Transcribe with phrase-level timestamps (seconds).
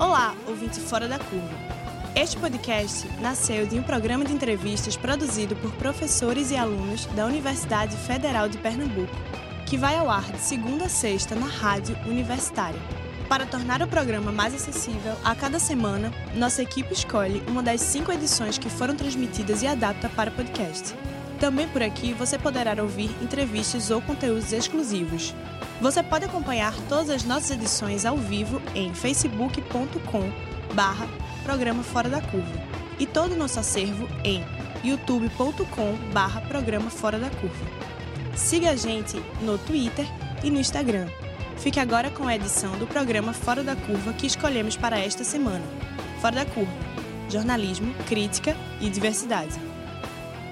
[0.00, 1.54] Olá, ouvinte Fora da Curva.
[2.16, 7.94] Este podcast nasceu de um programa de entrevistas produzido por professores e alunos da Universidade
[7.98, 9.14] Federal de Pernambuco,
[9.66, 12.80] que vai ao ar de segunda a sexta na rádio universitária.
[13.28, 18.10] Para tornar o programa mais acessível, a cada semana, nossa equipe escolhe uma das cinco
[18.10, 20.94] edições que foram transmitidas e adapta para podcast.
[21.38, 25.34] Também por aqui você poderá ouvir entrevistas ou conteúdos exclusivos.
[25.80, 30.30] Você pode acompanhar todas as nossas edições ao vivo em facebook.com
[30.74, 31.08] barra
[31.42, 32.52] Programa Fora da Curva
[32.98, 34.44] e todo o nosso acervo em
[34.84, 37.64] youtube.com barra Programa Fora da Curva.
[38.36, 40.06] Siga a gente no Twitter
[40.44, 41.06] e no Instagram.
[41.56, 45.64] Fique agora com a edição do programa Fora da Curva que escolhemos para esta semana.
[46.20, 46.72] Fora da Curva.
[47.30, 49.58] Jornalismo, crítica e diversidade.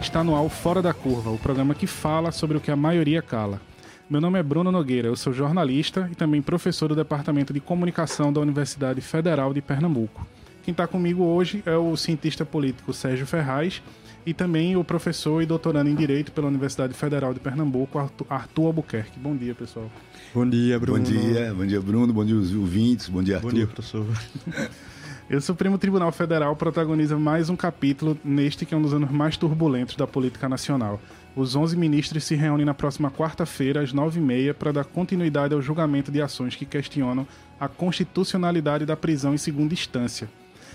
[0.00, 3.20] Está no ar Fora da Curva, o programa que fala sobre o que a maioria
[3.20, 3.67] cala.
[4.10, 8.32] Meu nome é Bruno Nogueira, eu sou jornalista e também professor do Departamento de Comunicação
[8.32, 10.26] da Universidade Federal de Pernambuco.
[10.64, 13.82] Quem está comigo hoje é o cientista político Sérgio Ferraz
[14.24, 17.98] e também o professor e doutorando em Direito pela Universidade Federal de Pernambuco,
[18.30, 19.18] Arthur Albuquerque.
[19.18, 19.90] Bom dia, pessoal.
[20.34, 20.98] Bom dia, Bruno.
[20.98, 22.12] Bom dia, bom dia, Bruno.
[22.14, 23.10] Bom dia, os ouvintes.
[23.10, 23.50] Bom dia, Arthur.
[23.50, 24.06] Bom dia, professor.
[25.30, 29.36] O Supremo Tribunal Federal protagoniza mais um capítulo neste que é um dos anos mais
[29.36, 30.98] turbulentos da política nacional.
[31.38, 36.10] Os 11 ministros se reúnem na próxima quarta-feira, às 9h30, para dar continuidade ao julgamento
[36.10, 37.24] de ações que questionam
[37.60, 40.28] a constitucionalidade da prisão em segunda instância.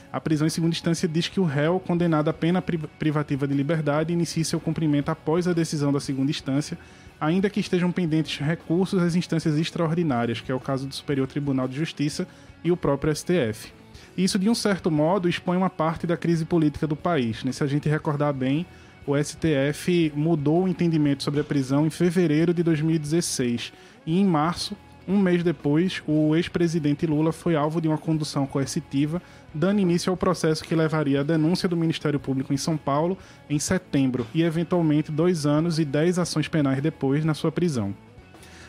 [0.09, 4.14] A prisão em segunda instância diz que o réu, condenado a pena privativa de liberdade,
[4.14, 6.78] inicie seu cumprimento após a decisão da segunda instância,
[7.19, 11.67] ainda que estejam pendentes recursos às instâncias extraordinárias, que é o caso do Superior Tribunal
[11.67, 12.25] de Justiça
[12.64, 13.73] e o próprio STF.
[14.16, 17.44] Isso, de um certo modo, expõe uma parte da crise política do país.
[17.44, 17.52] Né?
[17.52, 18.66] Se a gente recordar bem,
[19.05, 23.73] o STF mudou o entendimento sobre a prisão em fevereiro de 2016.
[24.05, 24.75] E em março,
[25.07, 29.21] um mês depois, o ex-presidente Lula foi alvo de uma condução coercitiva,
[29.53, 33.17] dando início ao processo que levaria à denúncia do Ministério Público em São Paulo
[33.50, 37.94] em setembro e, eventualmente, dois anos e dez ações penais depois na sua prisão.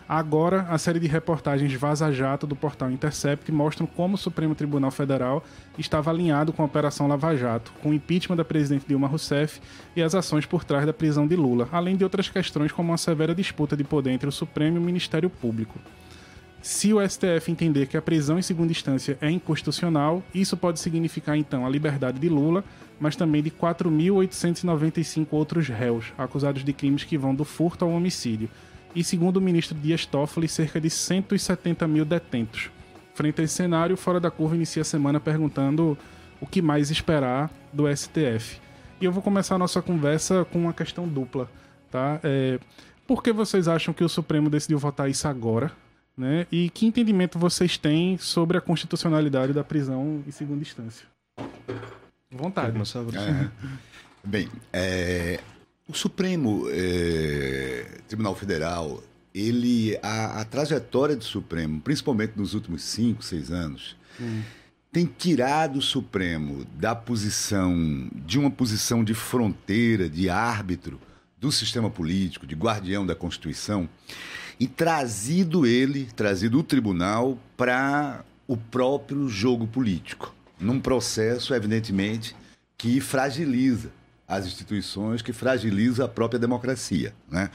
[0.09, 4.91] Agora, a série de reportagens Vaza Jato do portal Intercept mostram como o Supremo Tribunal
[4.91, 5.43] Federal
[5.79, 9.63] estava alinhado com a Operação Lava Jato, com o impeachment da presidente Dilma Rousseff
[9.97, 12.99] e as ações por trás da prisão de Lula, além de outras questões como uma
[12.99, 15.79] severa disputa de poder entre o Supremo e o Ministério Público.
[16.61, 21.37] Se o STF entender que a prisão em segunda instância é inconstitucional, isso pode significar
[21.37, 22.63] então a liberdade de Lula,
[23.01, 28.51] mas também de 4.895 outros réus acusados de crimes que vão do furto ao homicídio
[28.95, 32.71] e, segundo o ministro Dias Toffoli, cerca de 170 mil detentos.
[33.15, 35.97] Frente a esse cenário, Fora da Curva inicia a semana perguntando
[36.41, 38.61] o que mais esperar do STF.
[39.01, 41.49] E eu vou começar a nossa conversa com uma questão dupla.
[41.91, 42.21] Tá?
[42.23, 42.59] É,
[43.07, 45.71] por que vocês acham que o Supremo decidiu votar isso agora?
[46.17, 46.47] Né?
[46.51, 51.07] E que entendimento vocês têm sobre a constitucionalidade da prisão em segunda instância?
[52.31, 52.77] Vontade.
[53.17, 53.51] É.
[54.25, 55.39] Bem, é,
[55.89, 59.03] o Supremo é, Tribunal Federal,
[59.35, 64.43] ele a, a, trajetória do Supremo, principalmente nos últimos cinco, seis anos, hum.
[64.91, 70.99] tem tirado o Supremo da posição de uma posição de fronteira, de árbitro
[71.39, 73.89] do sistema político, de guardião da Constituição,
[74.59, 82.35] e trazido ele, trazido o tribunal para o próprio jogo político, num processo, evidentemente,
[82.79, 83.91] que fragiliza
[84.27, 87.15] as instituições, que fragiliza a própria democracia.
[87.31, 87.51] Né?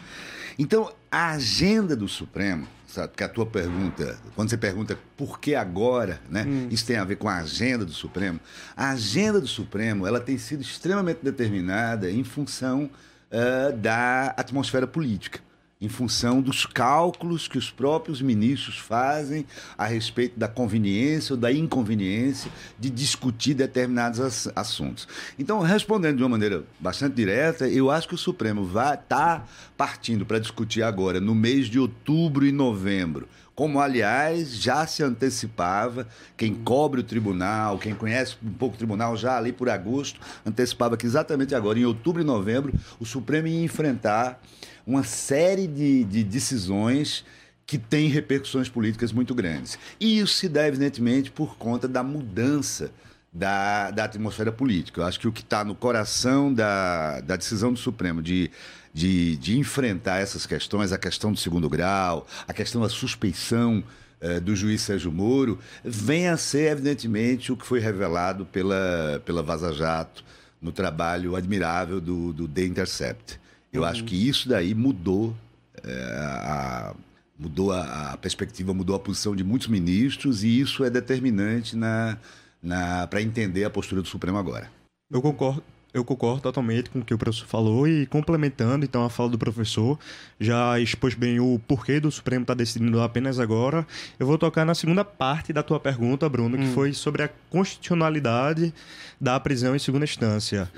[0.57, 5.55] Então, a agenda do Supremo, sabe, que a tua pergunta, quando você pergunta por que
[5.55, 6.67] agora, né, hum.
[6.69, 8.39] isso tem a ver com a agenda do Supremo,
[8.75, 12.89] a agenda do Supremo ela tem sido extremamente determinada em função
[13.31, 15.48] uh, da atmosfera política
[15.81, 19.45] em função dos cálculos que os próprios ministros fazem
[19.77, 25.07] a respeito da conveniência ou da inconveniência de discutir determinados assuntos.
[25.37, 29.45] Então, respondendo de uma maneira bastante direta, eu acho que o Supremo vai estar tá
[29.77, 36.07] partindo para discutir agora, no mês de outubro e novembro, como aliás já se antecipava,
[36.35, 40.97] quem cobre o tribunal, quem conhece um pouco o tribunal já ali por agosto, antecipava
[40.97, 44.41] que exatamente agora, em outubro e novembro, o Supremo ia enfrentar
[44.89, 47.23] uma série de, de decisões
[47.65, 49.77] que têm repercussões políticas muito grandes.
[49.99, 52.91] E isso se dá, evidentemente, por conta da mudança
[53.31, 55.01] da, da atmosfera política.
[55.01, 58.49] Eu acho que o que está no coração da, da decisão do Supremo de,
[58.91, 63.83] de, de enfrentar essas questões, a questão do segundo grau, a questão da suspeição
[64.19, 69.43] eh, do juiz Sérgio Moro, vem a ser, evidentemente, o que foi revelado pela, pela
[69.43, 70.25] Vaza Jato
[70.59, 73.39] no trabalho admirável do, do The Intercept.
[73.71, 73.87] Eu uhum.
[73.87, 75.35] acho que isso daí mudou
[75.83, 76.95] é, a,
[77.39, 82.17] Mudou a, a, perspectiva, mudou a posição de muitos ministros e isso é determinante na,
[82.61, 84.69] na, para entender a postura do Supremo agora.
[85.09, 85.63] Eu concordo,
[85.93, 89.37] eu concordo totalmente com o que o professor falou e complementando então a fala do
[89.37, 89.97] professor,
[90.37, 93.87] já expôs bem o porquê do Supremo estar tá decidindo apenas agora.
[94.19, 96.59] Eu vou tocar na segunda parte da tua pergunta, Bruno, hum.
[96.59, 98.73] que foi sobre a constitucionalidade
[99.19, 100.69] da prisão em segunda instância.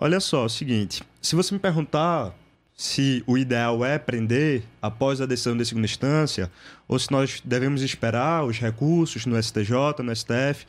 [0.00, 2.32] Olha só, é o seguinte, se você me perguntar
[2.76, 6.48] se o ideal é prender após a decisão de segunda instância
[6.86, 9.72] ou se nós devemos esperar os recursos no STJ,
[10.04, 10.68] no STF,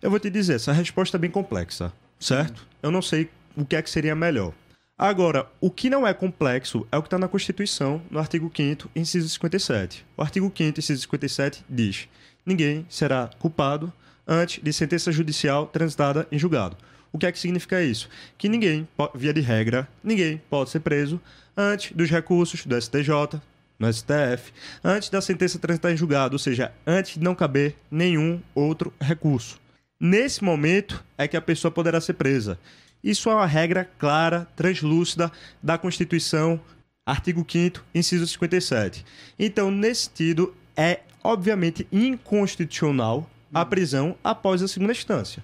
[0.00, 2.64] eu vou te dizer, essa resposta é bem complexa, certo?
[2.80, 4.52] Eu não sei o que é que seria melhor.
[4.96, 8.90] Agora, o que não é complexo é o que está na Constituição, no artigo 5
[8.94, 10.06] inciso 57.
[10.16, 12.08] O artigo 5 inciso 57 diz:
[12.46, 13.92] ninguém será culpado
[14.24, 16.76] antes de sentença judicial transitada em julgado.
[17.12, 18.08] O que é que significa isso?
[18.36, 21.20] Que ninguém, via de regra, ninguém pode ser preso
[21.56, 23.40] antes dos recursos do STJ,
[23.78, 24.52] no STF,
[24.82, 29.60] antes da sentença transitar em julgado, ou seja, antes de não caber nenhum outro recurso.
[30.00, 32.58] Nesse momento é que a pessoa poderá ser presa.
[33.02, 35.30] Isso é uma regra clara, translúcida
[35.62, 36.60] da Constituição,
[37.06, 39.04] artigo 5 inciso 57.
[39.38, 45.42] Então, nesse sentido, é obviamente inconstitucional a prisão após a segunda instância.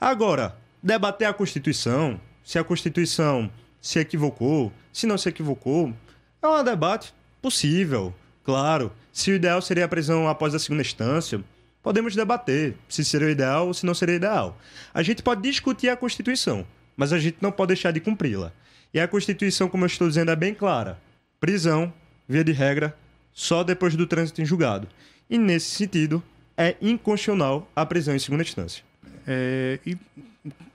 [0.00, 3.50] Agora, debater a Constituição, se a Constituição
[3.80, 5.94] se equivocou, se não se equivocou,
[6.42, 8.14] é um debate possível,
[8.44, 8.92] claro.
[9.10, 11.42] Se o ideal seria a prisão após a segunda instância,
[11.82, 14.58] podemos debater se seria o ideal ou se não seria ideal.
[14.92, 18.52] A gente pode discutir a Constituição, mas a gente não pode deixar de cumpri-la.
[18.92, 21.00] E a Constituição, como eu estou dizendo, é bem clara:
[21.40, 21.90] prisão,
[22.28, 22.94] via de regra,
[23.32, 24.86] só depois do trânsito em julgado.
[25.30, 26.22] E nesse sentido,
[26.58, 28.84] é inconstitucional a prisão em segunda instância.
[29.26, 29.96] É, e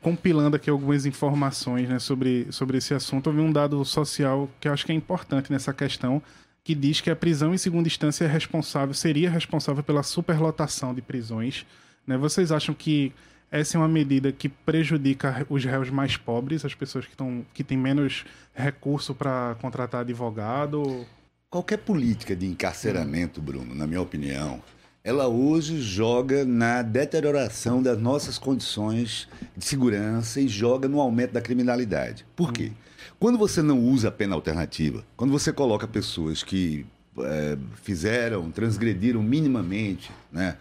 [0.01, 4.73] compilando aqui algumas informações né, sobre, sobre esse assunto, vi um dado social que eu
[4.73, 6.21] acho que é importante nessa questão,
[6.63, 11.01] que diz que a prisão em segunda instância é responsável, seria responsável pela superlotação de
[11.01, 11.65] prisões.
[12.05, 12.17] Né?
[12.17, 13.13] Vocês acham que
[13.51, 17.63] essa é uma medida que prejudica os réus mais pobres, as pessoas que, tão, que
[17.63, 21.05] têm menos recurso para contratar advogado?
[21.49, 24.61] Qualquer política de encarceramento, Bruno, na minha opinião,
[25.09, 29.27] ela hoje joga na deterioração das nossas condições
[29.57, 32.27] de segurança e joga no aumento da criminalidade.
[32.35, 32.71] Por quê?
[33.19, 36.85] Quando você não usa a pena alternativa, quando você coloca pessoas que
[37.21, 40.57] é, fizeram, transgrediram minimamente, né?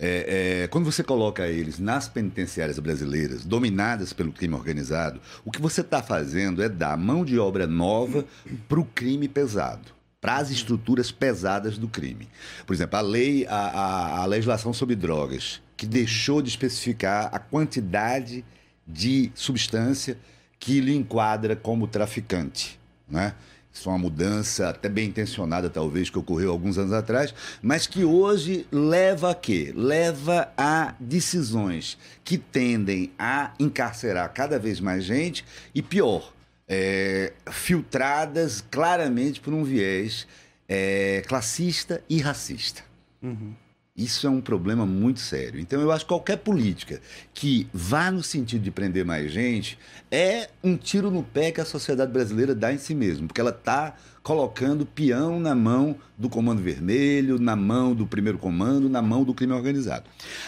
[0.00, 5.62] É, é, quando você coloca eles nas penitenciárias brasileiras, dominadas pelo crime organizado, o que
[5.62, 8.24] você está fazendo é dar mão de obra nova
[8.68, 12.28] para o crime pesado para as estruturas pesadas do crime.
[12.64, 17.40] Por exemplo, a lei, a, a, a, legislação sobre drogas, que deixou de especificar a
[17.40, 18.44] quantidade
[18.86, 20.16] de substância
[20.60, 22.78] que lhe enquadra como traficante,
[23.10, 23.34] né?
[23.72, 28.04] Isso é uma mudança até bem intencionada, talvez, que ocorreu alguns anos atrás, mas que
[28.04, 29.72] hoje leva a quê?
[29.74, 35.42] Leva a decisões que tendem a encarcerar cada vez mais gente
[35.74, 36.32] e, pior,
[36.74, 40.26] é, filtradas claramente por um viés
[40.66, 42.82] é, classista e racista.
[43.22, 43.52] Uhum.
[43.94, 45.60] Isso é um problema muito sério.
[45.60, 46.98] Então, eu acho que qualquer política
[47.34, 49.78] que vá no sentido de prender mais gente
[50.10, 53.50] é um tiro no pé que a sociedade brasileira dá em si mesma, porque ela
[53.50, 59.24] está colocando peão na mão do Comando Vermelho, na mão do Primeiro Comando, na mão
[59.24, 60.04] do crime organizado.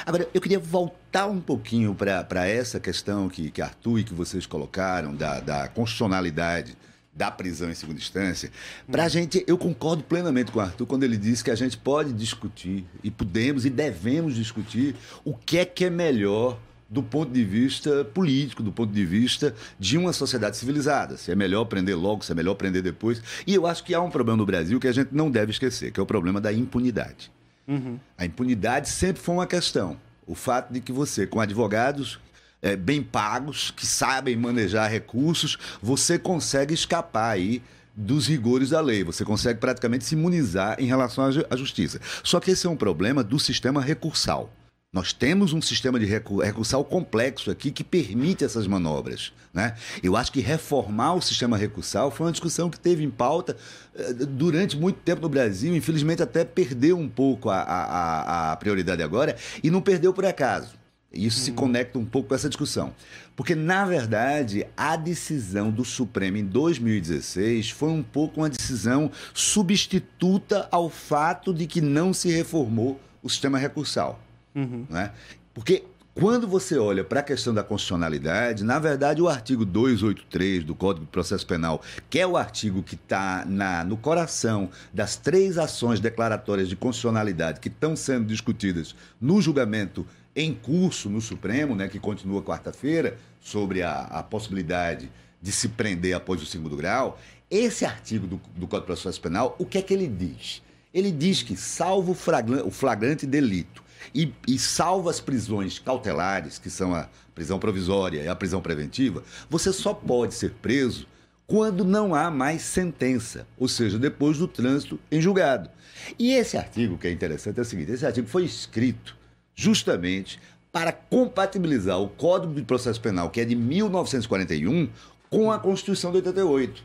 [0.06, 4.46] Agora, eu queria voltar um pouquinho para essa questão que, que Arthur e que vocês
[4.46, 6.76] colocaram da, da constitucionalidade
[7.14, 8.50] da prisão em segunda instância,
[8.90, 11.76] para a gente, eu concordo plenamente com o Arthur quando ele disse que a gente
[11.76, 17.32] pode discutir, e podemos e devemos discutir, o que é que é melhor do ponto
[17.32, 21.16] de vista político, do ponto de vista de uma sociedade civilizada.
[21.16, 23.22] Se é melhor prender logo, se é melhor prender depois.
[23.46, 25.92] E eu acho que há um problema no Brasil que a gente não deve esquecer,
[25.92, 27.32] que é o problema da impunidade.
[27.66, 27.98] Uhum.
[28.18, 29.96] A impunidade sempre foi uma questão.
[30.26, 32.18] O fato de que você, com advogados
[32.62, 37.62] é, bem pagos, que sabem manejar recursos, você consegue escapar aí
[37.94, 39.04] dos rigores da lei.
[39.04, 42.00] Você consegue praticamente se imunizar em relação à justiça.
[42.22, 44.50] Só que esse é um problema do sistema recursal.
[44.94, 49.32] Nós temos um sistema de recursal complexo aqui que permite essas manobras.
[49.52, 49.74] Né?
[50.00, 53.56] Eu acho que reformar o sistema recursal foi uma discussão que teve em pauta
[53.92, 55.74] eh, durante muito tempo no Brasil.
[55.74, 59.34] Infelizmente, até perdeu um pouco a, a, a prioridade agora
[59.64, 60.74] e não perdeu por acaso.
[61.12, 61.44] Isso hum.
[61.44, 62.94] se conecta um pouco com essa discussão.
[63.34, 70.68] Porque, na verdade, a decisão do Supremo em 2016 foi um pouco uma decisão substituta
[70.70, 74.23] ao fato de que não se reformou o sistema recursal.
[74.54, 74.86] Uhum.
[74.88, 75.12] Né?
[75.52, 75.84] Porque
[76.14, 81.06] Quando você olha para a questão da constitucionalidade, na verdade, o artigo 283 do Código
[81.06, 83.44] de Processo Penal, que é o artigo que está
[83.84, 90.06] no coração das três ações declaratórias de constitucionalidade que estão sendo discutidas no julgamento
[90.36, 95.10] em curso no Supremo, né, que continua quarta-feira, sobre a, a, possibilidade
[95.42, 97.18] de se prender após o segundo grau,
[97.50, 100.62] esse artigo do, do Código de Processo Penal, o que é que ele diz?
[100.92, 103.83] Ele diz que, salvo o flagrante delito
[104.14, 109.22] e, e salvo as prisões cautelares, que são a prisão provisória e a prisão preventiva,
[109.48, 111.06] você só pode ser preso
[111.46, 115.70] quando não há mais sentença, ou seja, depois do trânsito em julgado.
[116.18, 119.16] E esse artigo, que é interessante, é o seguinte: esse artigo foi escrito
[119.54, 120.40] justamente
[120.72, 124.88] para compatibilizar o Código de Processo Penal, que é de 1941,
[125.30, 126.82] com a Constituição de 88.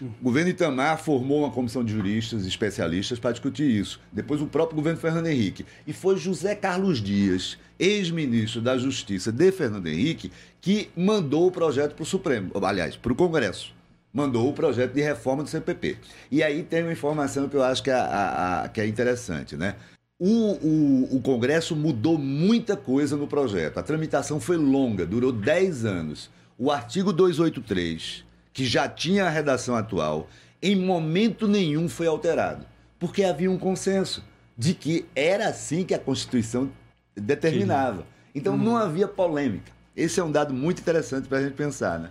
[0.00, 4.00] O governo Itamar formou uma comissão de juristas especialistas para discutir isso.
[4.12, 5.64] Depois o próprio governo Fernando Henrique.
[5.86, 11.94] E foi José Carlos Dias, ex-ministro da Justiça de Fernando Henrique, que mandou o projeto
[11.94, 13.72] para o Supremo, aliás, para o Congresso.
[14.12, 15.98] Mandou o projeto de reforma do CPP.
[16.30, 19.56] E aí tem uma informação que eu acho que é, a, a, que é interessante,
[19.56, 19.74] né?
[20.16, 23.78] O, o, o, Congresso mudou muita coisa no projeto.
[23.78, 26.30] A tramitação foi longa, durou 10 anos.
[26.56, 28.24] O artigo 283
[28.54, 30.30] que já tinha a redação atual,
[30.62, 32.64] em momento nenhum foi alterado,
[32.98, 34.24] porque havia um consenso
[34.56, 36.70] de que era assim que a Constituição
[37.14, 38.06] determinava.
[38.34, 39.72] Então não havia polêmica.
[39.96, 42.10] Esse é um dado muito interessante para a gente pensar, né?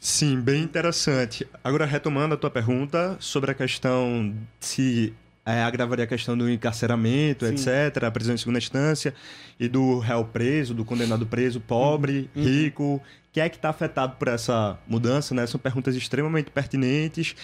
[0.00, 1.46] Sim, bem interessante.
[1.62, 5.12] Agora, retomando a tua pergunta sobre a questão se
[5.44, 7.52] é, agravaria a questão do encarceramento, Sim.
[7.52, 9.14] etc., a prisão em segunda instância,
[9.58, 12.42] e do réu preso, do condenado preso, pobre, uhum.
[12.42, 15.46] rico, quem é que está afetado por essa mudança, né?
[15.46, 17.34] São perguntas extremamente pertinentes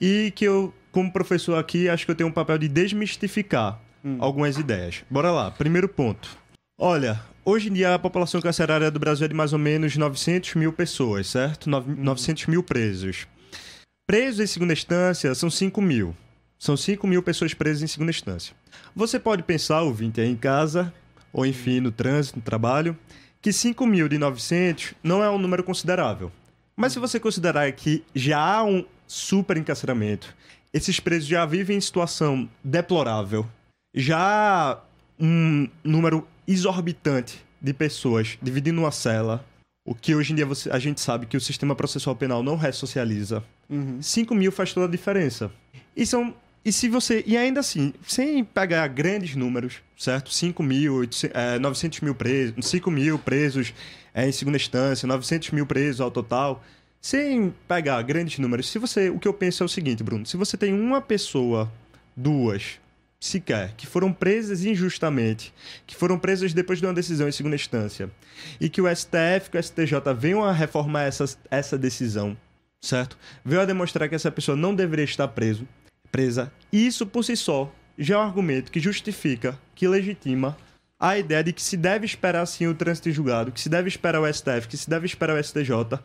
[0.00, 4.16] e que eu, como professor aqui, acho que eu tenho um papel de desmistificar hum.
[4.18, 5.04] algumas ideias.
[5.08, 6.36] Bora lá, primeiro ponto.
[6.76, 10.56] Olha, hoje em dia a população carcerária do Brasil é de mais ou menos 900
[10.56, 11.70] mil pessoas, certo?
[11.70, 13.26] 900 mil presos.
[14.06, 16.16] Presos em segunda instância são 5 mil.
[16.58, 18.54] São 5 mil pessoas presas em segunda instância.
[18.94, 20.92] Você pode pensar, ouvinte aí em casa,
[21.32, 22.96] ou enfim, no trânsito, no trabalho,
[23.40, 26.30] que 5 mil de 900 não é um número considerável.
[26.76, 30.34] Mas se você considerar que já há um super encarceramento,
[30.72, 33.46] esses presos já vivem em situação deplorável,
[33.94, 34.78] já há
[35.18, 39.44] um número exorbitante de pessoas dividindo uma cela,
[39.84, 42.56] o que hoje em dia você, a gente sabe que o sistema processual penal não
[42.56, 43.42] ressocializa.
[43.68, 44.00] Uhum.
[44.00, 45.50] 5 mil faz toda a diferença.
[45.96, 46.34] E são
[46.68, 47.24] e se você.
[47.26, 50.30] E ainda assim, sem pegar grandes números, certo?
[50.30, 53.72] 5 mil, é, 900 mil presos, 5 mil presos
[54.12, 56.62] é, em segunda instância, 900 mil presos ao total.
[57.00, 59.08] Sem pegar grandes números, se você.
[59.08, 61.72] O que eu penso é o seguinte, Bruno: se você tem uma pessoa,
[62.14, 62.78] duas,
[63.18, 65.54] sequer, que foram presas injustamente,
[65.86, 68.10] que foram presas depois de uma decisão em segunda instância,
[68.60, 72.36] e que o STF e o STJ venham a reformar essa, essa decisão,
[72.78, 73.16] certo?
[73.44, 75.66] Veio a demonstrar que essa pessoa não deveria estar preso,
[76.10, 76.52] presa.
[76.72, 80.56] Isso por si só já é um argumento que justifica, que legitima
[81.00, 84.20] a ideia de que se deve esperar sim o trânsito julgado, que se deve esperar
[84.20, 86.00] o STF, que se deve esperar o STJ,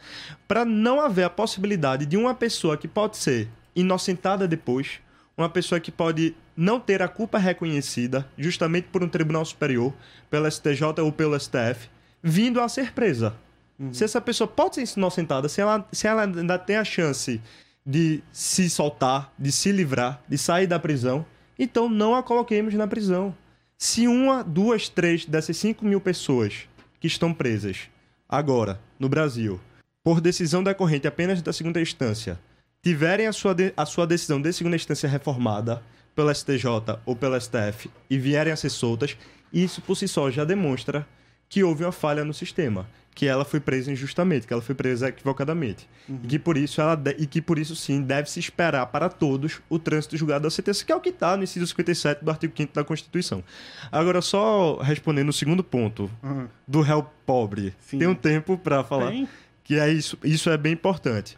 [0.48, 5.00] para não haver a possibilidade de uma pessoa que pode ser inocentada depois,
[5.36, 9.92] uma pessoa que pode não ter a culpa reconhecida, justamente por um tribunal superior,
[10.30, 11.90] pelo STJ ou pelo STF,
[12.22, 13.36] vindo a ser presa.
[13.80, 13.92] Uhum.
[13.92, 17.42] Se essa pessoa pode ser inocentada, se ela, se ela ainda tem a chance
[17.86, 21.26] de se soltar, de se livrar, de sair da prisão,
[21.58, 23.36] então não a coloquemos na prisão.
[23.78, 26.68] Se uma, duas, três dessas cinco mil pessoas
[27.00, 27.90] que estão presas
[28.28, 29.60] agora no Brasil,
[30.04, 32.40] por decisão decorrente apenas da segunda instância,
[32.82, 35.84] tiverem a sua, de, a sua decisão de segunda instância reformada
[36.16, 36.66] pelo STJ
[37.06, 39.18] ou pelo STF e vierem a ser soltas,
[39.52, 41.08] isso por si só já demonstra
[41.50, 45.10] que houve uma falha no sistema que ela foi presa injustamente, que ela foi presa
[45.10, 45.88] equivocadamente.
[46.08, 46.20] Uhum.
[46.24, 47.16] E, que por isso ela de...
[47.18, 50.84] e que por isso sim deve se esperar para todos o trânsito julgado da sentença,
[50.84, 53.44] que é o que está no inciso 57 do artigo 5 da Constituição.
[53.92, 56.48] Agora, só respondendo o segundo ponto uhum.
[56.68, 57.74] do réu pobre.
[57.80, 58.00] Sim.
[58.00, 59.12] Tem um tempo para falar.
[59.12, 59.28] Tem.
[59.64, 61.38] Que é isso, isso é bem importante.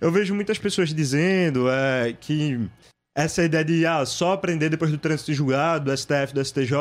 [0.00, 2.68] Eu vejo muitas pessoas dizendo é, que
[3.14, 6.74] essa ideia de ah, só aprender depois do trânsito julgado, do STF, do STJ,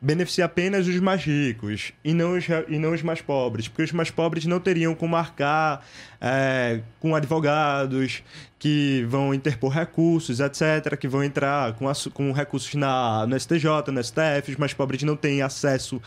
[0.00, 3.92] beneficia apenas os mais ricos e não os, e não os mais pobres, porque os
[3.92, 5.84] mais pobres não teriam como marcar
[6.18, 8.22] é, com advogados
[8.58, 14.02] que vão interpor recursos, etc., que vão entrar com, com recursos na, no STJ, no
[14.02, 16.00] STF, os mais pobres não têm acesso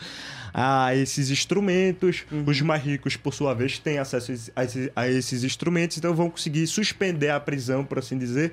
[0.58, 2.24] a esses instrumentos.
[2.32, 2.44] Uhum.
[2.46, 6.30] Os mais ricos, por sua vez, têm acesso a esses, a esses instrumentos, então vão
[6.30, 8.52] conseguir suspender a prisão, por assim dizer,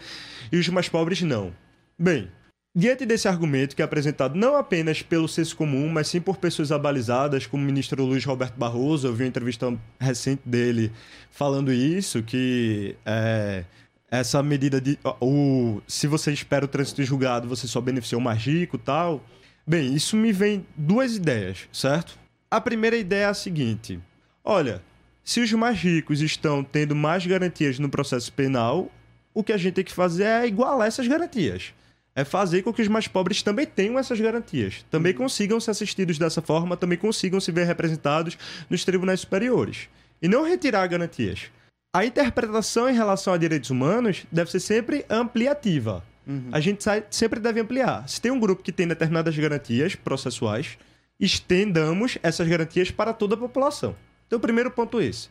[0.52, 1.54] e os mais pobres não.
[1.98, 2.30] Bem,
[2.76, 6.72] Diante desse argumento que é apresentado não apenas pelo senso comum, mas sim por pessoas
[6.72, 10.92] abalizadas, como o ministro Luiz Roberto Barroso, eu vi uma entrevista recente dele
[11.30, 13.64] falando isso, que é,
[14.10, 14.98] essa medida de.
[15.22, 19.24] O, se você espera o trânsito julgado, você só beneficia o mais rico tal.
[19.66, 22.18] Bem, isso me vem duas ideias, certo?
[22.52, 24.00] A primeira ideia é a seguinte:
[24.44, 24.82] olha,
[25.24, 28.92] se os mais ricos estão tendo mais garantias no processo penal,
[29.34, 31.74] o que a gente tem que fazer é igualar essas garantias
[32.16, 36.18] é fazer com que os mais pobres também tenham essas garantias, também consigam ser assistidos
[36.18, 38.38] dessa forma, também consigam se ver representados
[38.70, 39.90] nos tribunais superiores.
[40.22, 41.52] E não retirar garantias.
[41.94, 46.04] A interpretação em relação a direitos humanos deve ser sempre ampliativa.
[46.26, 46.50] Uhum.
[46.52, 48.08] A gente sempre deve ampliar.
[48.08, 50.78] Se tem um grupo que tem determinadas garantias processuais,
[51.20, 53.96] estendamos essas garantias para toda a população.
[54.28, 55.30] Então, o primeiro ponto é esse.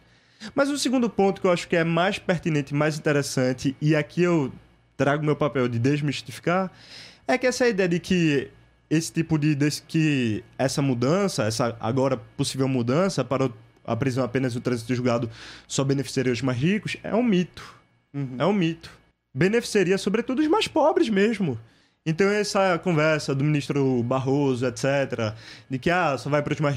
[0.54, 4.22] Mas o segundo ponto que eu acho que é mais pertinente, mais interessante, e aqui
[4.22, 4.52] eu
[4.96, 6.70] trago meu papel de desmistificar,
[7.26, 8.50] é que essa ideia de que
[8.90, 13.50] esse tipo de, de que essa mudança, essa agora possível mudança para
[13.84, 15.30] a prisão apenas no trânsito julgado
[15.66, 17.74] só beneficiaria os mais ricos, é um mito.
[18.12, 18.36] Uhum.
[18.38, 18.90] É um mito.
[19.34, 21.58] Beneficiaria sobretudo os mais pobres mesmo.
[22.04, 25.34] Então essa conversa do ministro Barroso, etc,
[25.70, 26.76] de que ah, só vai para os mais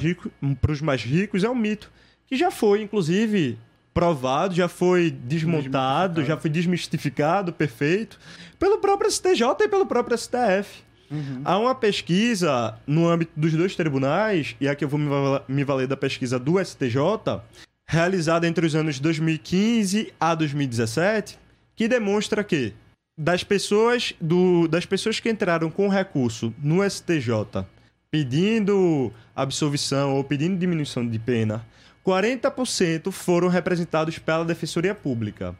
[0.68, 1.90] os mais ricos é um mito,
[2.26, 3.58] que já foi inclusive
[3.92, 8.18] provado, já foi desmontado, já foi desmistificado, perfeito,
[8.58, 10.84] pelo próprio STJ e pelo próprio STF.
[11.10, 11.40] Uhum.
[11.44, 15.00] Há uma pesquisa no âmbito dos dois tribunais, e aqui eu vou
[15.48, 17.40] me valer da pesquisa do STJ,
[17.88, 21.38] realizada entre os anos 2015 a 2017,
[21.76, 22.72] que demonstra que
[23.16, 27.64] das pessoas, do, das pessoas que entraram com recurso no STJ
[28.10, 31.66] pedindo absolvição ou pedindo diminuição de pena,
[32.04, 35.56] 40% foram representados pela Defensoria Pública.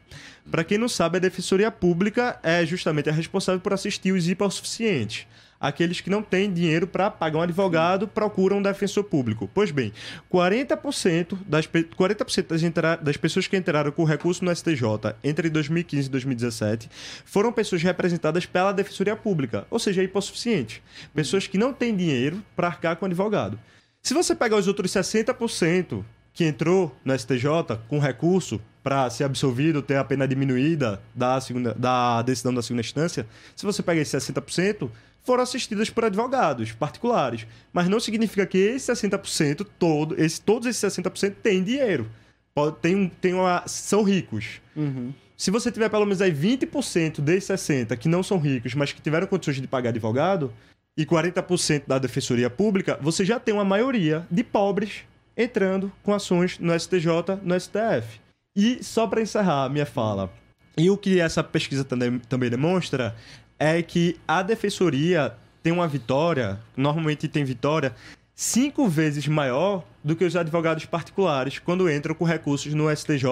[0.49, 5.27] Para quem não sabe, a Defensoria Pública é justamente a responsável por assistir os hipossuficientes.
[5.59, 9.49] Aqueles que não têm dinheiro para pagar um advogado procuram um defensor público.
[9.53, 9.91] Pois bem,
[10.31, 16.07] 40% das, 40 das, entra, das pessoas que entraram com recurso no STJ entre 2015
[16.07, 16.89] e 2017
[17.25, 20.81] foram pessoas representadas pela Defensoria Pública, ou seja, hipossuficientes.
[21.13, 23.59] Pessoas que não têm dinheiro para arcar com advogado.
[24.01, 26.03] Se você pegar os outros 60%,
[26.37, 31.73] que entrou no STJ com recurso para ser absolvido, ter a pena diminuída da, segunda,
[31.73, 34.87] da decisão da segunda instância, se você pega esses 60%,
[35.27, 37.45] foram assistidas por advogados particulares.
[37.73, 42.09] Mas não significa que esse 60% todo, esse, todos esses 60% têm dinheiro.
[42.55, 44.61] Pode, tem tem uma, são ricos.
[44.73, 45.13] Uhum.
[45.35, 49.01] Se você tiver pelo menos aí 20% desses 60% que não são ricos, mas que
[49.01, 50.51] tiveram condições de pagar advogado,
[50.97, 55.03] e 40% da defensoria pública, você já tem uma maioria de pobres
[55.35, 58.19] entrando com ações no STJ, no STF.
[58.55, 60.33] E só para encerrar minha fala,
[60.75, 63.15] e o que essa pesquisa também, também demonstra
[63.59, 67.93] é que a defensoria tem uma vitória, normalmente tem vitória,
[68.35, 73.25] cinco vezes maior do que os advogados particulares quando entram com recursos no STJ,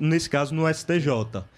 [0.00, 1.08] nesse caso no STJ.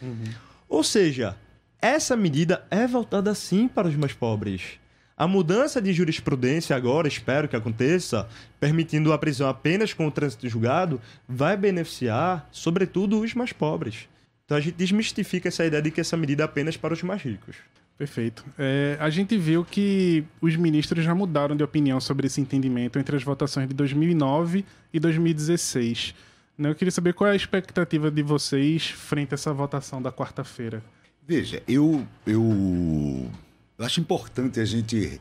[0.02, 0.24] Uhum.
[0.68, 1.36] Ou seja,
[1.80, 4.78] essa medida é voltada sim para os mais pobres.
[5.16, 8.26] A mudança de jurisprudência agora, espero que aconteça,
[8.58, 14.08] permitindo a prisão apenas com o trânsito julgado, vai beneficiar, sobretudo, os mais pobres.
[14.44, 17.22] Então a gente desmistifica essa ideia de que essa medida é apenas para os mais
[17.22, 17.56] ricos.
[18.00, 18.46] Perfeito.
[18.58, 23.14] É, a gente viu que os ministros já mudaram de opinião sobre esse entendimento entre
[23.14, 26.14] as votações de 2009 e 2016.
[26.56, 30.10] Né, eu queria saber qual é a expectativa de vocês frente a essa votação da
[30.10, 30.82] quarta-feira.
[31.28, 33.30] Veja, eu, eu
[33.76, 35.20] eu acho importante a gente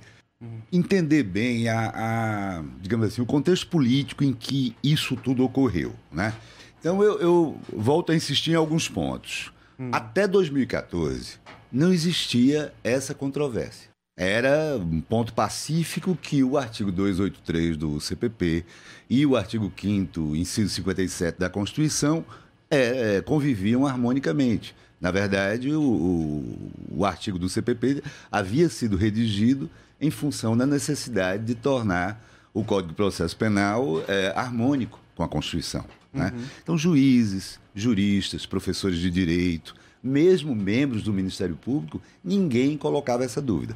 [0.72, 6.34] entender bem a, a, digamos assim, o contexto político em que isso tudo ocorreu, né?
[6.80, 9.52] Então eu, eu volto a insistir em alguns pontos.
[9.78, 9.90] Hum.
[9.92, 11.40] Até 2014
[11.72, 13.90] não existia essa controvérsia.
[14.18, 18.66] Era um ponto pacífico que o artigo 283 do CPP
[19.10, 22.26] e o artigo 5 inciso 57 da Constituição
[22.70, 24.76] é, é, conviviam harmonicamente.
[25.00, 29.70] Na verdade, o, o, o, artigo do CPP havia sido redigido
[30.02, 32.22] em função da necessidade de tornar
[32.54, 35.86] o Código de Processo Penal é, harmônico com a Constituição.
[36.14, 36.34] Né?
[36.36, 36.44] Uhum.
[36.62, 43.76] Então, juízes, juristas, professores de direito, mesmo membros do Ministério Público, ninguém colocava essa dúvida.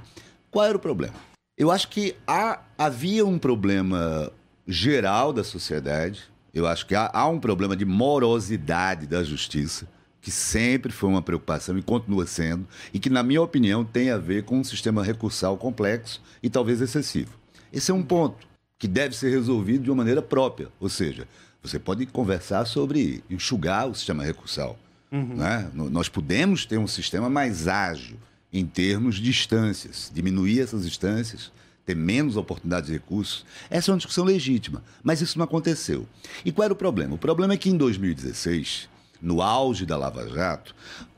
[0.50, 1.16] Qual era o problema?
[1.58, 4.32] Eu acho que há, havia um problema
[4.68, 9.88] geral da sociedade, eu acho que há, há um problema de morosidade da justiça
[10.24, 14.18] que sempre foi uma preocupação e continua sendo, e que, na minha opinião, tem a
[14.18, 17.38] ver com um sistema recursal complexo e talvez excessivo.
[17.74, 18.48] Esse é um ponto
[18.80, 21.28] que deve ser resolvido de uma maneira própria, ou seja,
[21.62, 24.80] você pode conversar sobre enxugar o sistema recursal.
[25.14, 25.36] Uhum.
[25.36, 25.70] Né?
[25.74, 28.18] Nós podemos ter um sistema mais ágil
[28.52, 31.52] em termos de instâncias, diminuir essas instâncias,
[31.86, 36.08] ter menos oportunidades de recursos, essa é uma discussão legítima, mas isso não aconteceu.
[36.44, 37.14] E qual era o problema?
[37.14, 38.90] O problema é que em 2016,
[39.22, 40.74] no auge da Lava Jato,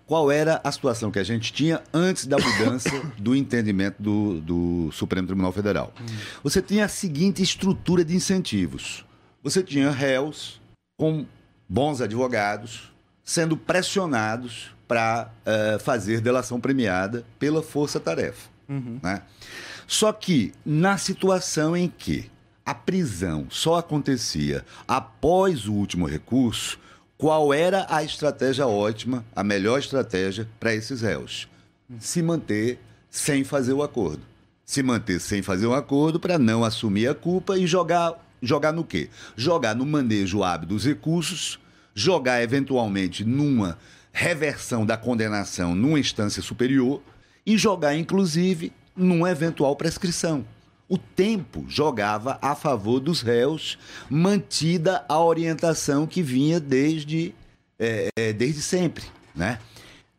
[0.08, 4.91] qual era a situação que a gente tinha antes da mudança do entendimento do, do
[4.91, 5.93] Supremo Tribunal Federal?
[6.43, 9.05] Você tinha a seguinte estrutura de incentivos.
[9.43, 10.60] Você tinha réus
[10.97, 11.25] com
[11.67, 12.94] bons advogados
[13.25, 18.47] sendo pressionados para uh, fazer delação premiada pela força-tarefa.
[18.69, 18.99] Uhum.
[19.01, 19.21] Né?
[19.88, 22.29] Só que, na situação em que
[22.65, 26.79] a prisão só acontecia após o último recurso,
[27.17, 31.47] qual era a estratégia ótima, a melhor estratégia para esses réus?
[31.99, 34.21] Se manter sem fazer o acordo.
[34.65, 38.83] Se manter sem fazer um acordo para não assumir a culpa e jogar, jogar no
[38.83, 39.09] quê?
[39.35, 41.59] Jogar no manejo hábil dos recursos,
[41.95, 43.79] jogar eventualmente numa
[44.12, 47.01] reversão da condenação numa instância superior
[47.45, 50.45] e jogar, inclusive, numa eventual prescrição.
[50.88, 53.77] O tempo jogava a favor dos réus,
[54.10, 57.34] mantida a orientação que vinha desde,
[57.79, 59.05] é, é, desde sempre.
[59.36, 59.60] Né?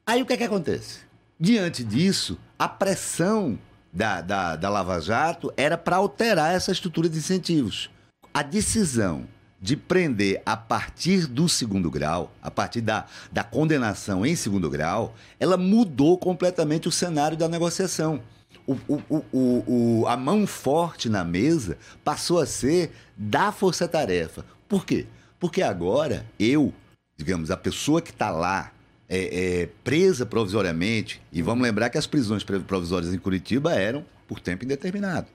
[0.04, 1.00] Aí o que é que acontece?
[1.38, 3.58] Diante disso, a pressão
[3.92, 7.90] da, da, da Lava Jato era para alterar essa estrutura de incentivos.
[8.34, 9.26] A decisão
[9.66, 15.16] de prender a partir do segundo grau, a partir da, da condenação em segundo grau,
[15.40, 18.22] ela mudou completamente o cenário da negociação.
[18.64, 24.44] O, o, o, o, a mão forte na mesa passou a ser da força-tarefa.
[24.68, 25.04] Por quê?
[25.40, 26.72] Porque agora eu,
[27.16, 28.70] digamos, a pessoa que está lá
[29.08, 34.38] é, é, presa provisoriamente, e vamos lembrar que as prisões provisórias em Curitiba eram por
[34.38, 35.26] tempo indeterminado.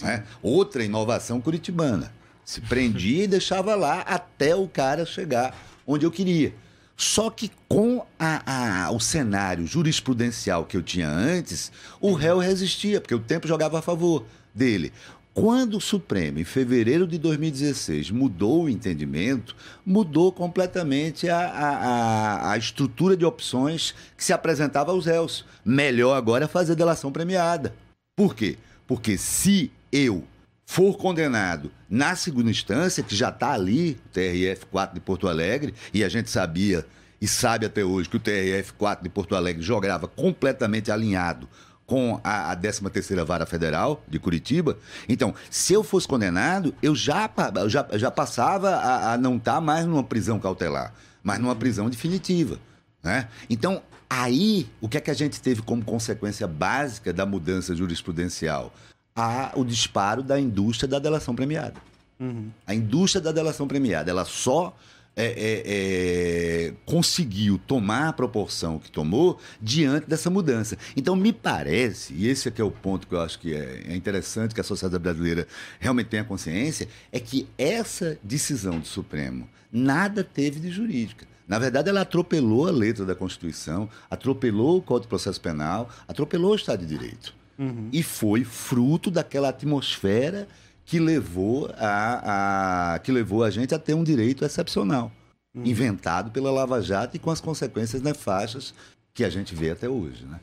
[0.00, 0.24] Né?
[0.40, 2.19] Outra inovação curitibana.
[2.50, 6.52] Se prendia e deixava lá até o cara chegar onde eu queria.
[6.96, 13.00] Só que com a, a, o cenário jurisprudencial que eu tinha antes, o réu resistia,
[13.00, 14.92] porque o tempo jogava a favor dele.
[15.32, 19.54] Quando o Supremo, em fevereiro de 2016, mudou o entendimento,
[19.86, 25.44] mudou completamente a, a, a, estrutura de opções que se apresentava aos réus.
[25.64, 27.72] Melhor agora é fazer delação premiada.
[28.16, 28.58] Por quê?
[28.88, 30.24] Porque se eu
[30.70, 36.04] for condenado na segunda instância, que já está ali, o TRF4 de Porto Alegre, e
[36.04, 36.86] a gente sabia
[37.20, 41.48] e sabe até hoje que o TRF4 de Porto Alegre jogava completamente alinhado
[41.84, 44.78] com a, a 13ª Vara Federal de Curitiba.
[45.08, 47.28] Então, se eu fosse condenado, eu já,
[47.66, 51.90] já, já passava a, a não estar tá mais numa prisão cautelar, mas numa prisão
[51.90, 52.60] definitiva.
[53.02, 53.26] Né?
[53.50, 58.72] Então, aí, o que é que a gente teve como consequência básica da mudança jurisprudencial?
[59.14, 61.74] A, o disparo da indústria da delação premiada.
[62.18, 62.50] Uhum.
[62.66, 64.76] A indústria da delação premiada, ela só
[65.16, 70.76] é, é, é, conseguiu tomar a proporção que tomou diante dessa mudança.
[70.96, 73.96] Então, me parece, e esse aqui é o ponto que eu acho que é, é
[73.96, 75.46] interessante que a sociedade brasileira
[75.78, 81.26] realmente tenha consciência, é que essa decisão do Supremo nada teve de jurídica.
[81.46, 86.52] Na verdade, ela atropelou a letra da Constituição, atropelou o Código de Processo Penal, atropelou
[86.52, 87.34] o Estado de Direito.
[87.60, 87.90] Uhum.
[87.92, 90.48] E foi fruto daquela atmosfera
[90.86, 95.12] que levou a, a, que levou a gente a ter um direito excepcional,
[95.54, 95.64] uhum.
[95.66, 98.74] inventado pela Lava Jato e com as consequências nefastas
[99.12, 100.24] que a gente vê até hoje.
[100.24, 100.40] Né?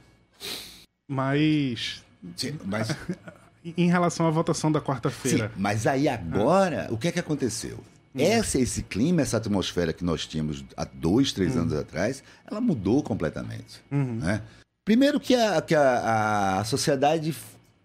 [1.10, 2.04] Mas.
[2.36, 2.90] Sim, mas...
[3.76, 5.52] em relação à votação da quarta-feira.
[5.58, 6.94] Mas aí agora, ah.
[6.94, 7.80] o que é que aconteceu?
[8.14, 8.20] Hum.
[8.22, 11.62] Essa, esse clima, essa atmosfera que nós tínhamos há dois, três hum.
[11.62, 13.82] anos atrás, ela mudou completamente.
[13.92, 14.18] Uhum.
[14.18, 14.42] Né?
[14.88, 17.36] Primeiro que a, que a, a sociedade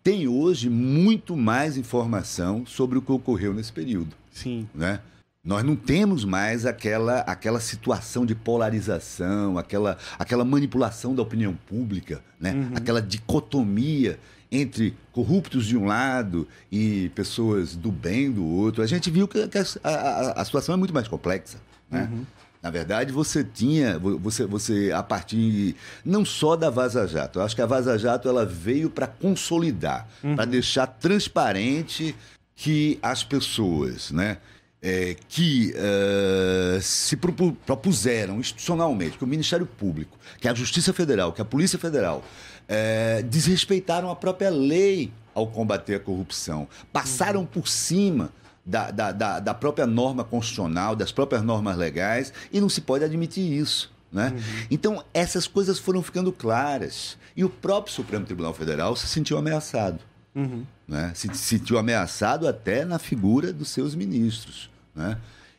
[0.04, 4.14] tem hoje muito mais informação sobre o que ocorreu nesse período.
[4.30, 4.68] Sim.
[4.72, 5.00] Né?
[5.42, 12.22] Nós não temos mais aquela, aquela situação de polarização, aquela, aquela manipulação da opinião pública,
[12.38, 12.52] né?
[12.52, 12.70] Uhum.
[12.76, 14.16] aquela dicotomia
[14.52, 18.80] entre corruptos de um lado e pessoas do bem do outro.
[18.80, 21.58] A gente viu que, a, a, a, situação é muito mais complexa.
[21.90, 22.08] Né?
[22.12, 22.24] Uhum.
[22.62, 27.56] Na verdade, você tinha, você, você a partir não só da Vaza Jato, eu acho
[27.56, 30.36] que a Vaza Jato ela veio para consolidar, uhum.
[30.36, 32.14] para deixar transparente
[32.54, 34.38] que as pessoas, né,
[34.80, 41.42] é, que uh, se propuseram institucionalmente, que o Ministério Público, que a Justiça Federal, que
[41.42, 42.22] a Polícia Federal,
[42.68, 47.46] é, desrespeitaram a própria lei ao combater a corrupção, passaram uhum.
[47.46, 48.30] por cima
[48.64, 53.04] da, da, da, da própria norma constitucional, das próprias normas legais, e não se pode
[53.04, 53.92] admitir isso.
[54.12, 54.32] Né?
[54.34, 54.66] Uhum.
[54.70, 57.16] Então, essas coisas foram ficando claras.
[57.36, 60.00] E o próprio Supremo Tribunal Federal se sentiu ameaçado.
[60.34, 60.64] Uhum.
[60.86, 61.12] Né?
[61.14, 64.70] Se sentiu ameaçado até na figura dos seus ministros.
[64.94, 65.16] Né?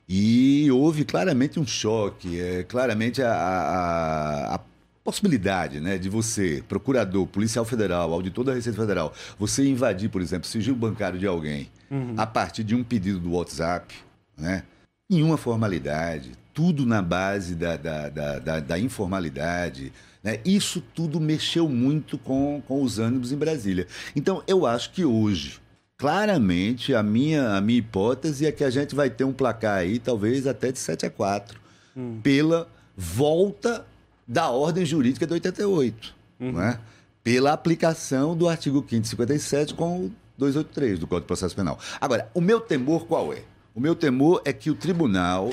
[0.08, 4.60] E houve claramente um choque, é, claramente a, a, a
[5.04, 10.48] possibilidade né, de você, procurador, policial federal, auditor da Receita Federal, você invadir, por exemplo,
[10.48, 12.16] sigilo bancário de alguém uhum.
[12.18, 13.94] a partir de um pedido do WhatsApp,
[14.38, 14.64] né?
[15.10, 19.92] Nenhuma formalidade, tudo na base da, da, da, da, da informalidade.
[20.24, 20.40] Né?
[20.46, 23.86] Isso tudo mexeu muito com, com os ânimos em Brasília.
[24.16, 25.60] Então, eu acho que hoje,
[25.98, 30.00] claramente, a minha, a minha hipótese é que a gente vai ter um placar aí,
[30.00, 31.60] talvez até de 7 a 4,
[31.96, 32.20] hum.
[32.24, 33.86] pela volta
[34.28, 36.52] da ordem jurídica de 88, uhum.
[36.54, 36.80] né?
[37.24, 41.80] pela aplicação do artigo 557 com o 283 do Código de Processo Penal.
[42.02, 43.44] Agora, o meu temor qual é?
[43.74, 45.52] O meu temor é que o tribunal,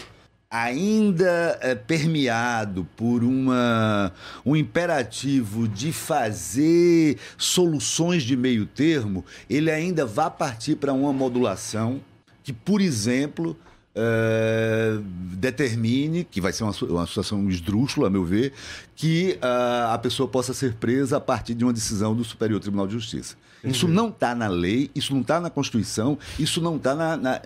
[0.51, 4.13] ainda é, permeado por uma,
[4.45, 12.01] um imperativo de fazer soluções de meio termo, ele ainda vá partir para uma modulação
[12.43, 13.57] que, por exemplo,
[13.93, 15.03] Uh,
[15.35, 18.53] determine, que vai ser uma, uma situação esdrúxula, a meu ver,
[18.95, 22.87] que uh, a pessoa possa ser presa a partir de uma decisão do Superior Tribunal
[22.87, 23.37] de Justiça.
[23.65, 23.71] Uhum.
[23.71, 26.95] Isso não está na lei, isso não está na Constituição, isso não está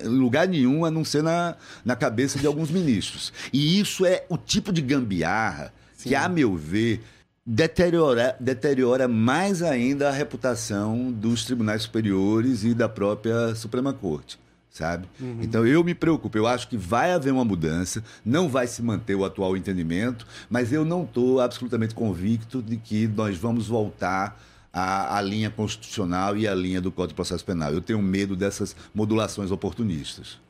[0.03, 3.33] em lugar nenhum, a não ser na, na cabeça de alguns ministros.
[3.53, 6.11] E isso é o tipo de gambiarra Sim.
[6.11, 7.03] que, a meu ver,
[7.45, 14.44] deteriora, deteriora mais ainda a reputação dos tribunais superiores e da própria Suprema Corte
[14.75, 15.09] sabe?
[15.21, 15.39] Uhum.
[15.41, 19.15] Então eu me preocupo, eu acho que vai haver uma mudança, não vai se manter
[19.15, 24.39] o atual entendimento, mas eu não estou absolutamente convicto de que nós vamos voltar
[24.73, 27.73] à, à, linha constitucional e à linha do Código de Processo Penal.
[27.73, 30.41] Eu tenho medo dessas modulações oportunistas.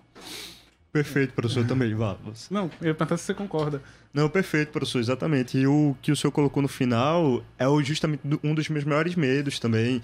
[0.91, 2.17] Perfeito, professor, também, vá.
[2.51, 3.83] Não, eu ia perguntar se você concorda.
[4.15, 5.59] Não, perfeito, professor, exatamente.
[5.59, 9.59] E o que o senhor colocou no final é justamente um dos meus maiores medos
[9.59, 10.01] também,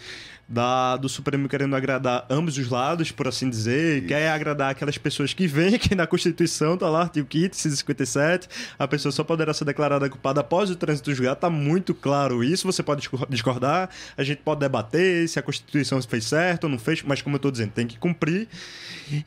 [0.48, 4.08] da, do Supremo querendo agradar ambos os lados, por assim dizer, Isso.
[4.08, 8.88] quer agradar aquelas pessoas que veem que na Constituição tá lá, artigo 5 157, a
[8.88, 12.82] pessoa só poderá ser declarada culpada após o trânsito julgado, tá muito claro isso, você
[12.82, 17.22] pode discordar, a gente pode debater se a Constituição fez certo ou não fez, mas
[17.22, 18.48] como eu tô dizendo, tem que cumprir.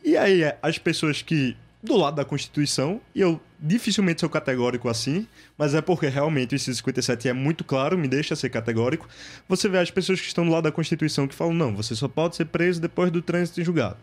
[0.03, 5.27] E aí, as pessoas que do lado da Constituição, e eu dificilmente sou categórico assim,
[5.57, 9.07] mas é porque realmente o inciso 57 é muito claro, me deixa ser categórico.
[9.49, 12.07] Você vê as pessoas que estão do lado da Constituição que falam, não, você só
[12.07, 13.97] pode ser preso depois do trânsito em julgado.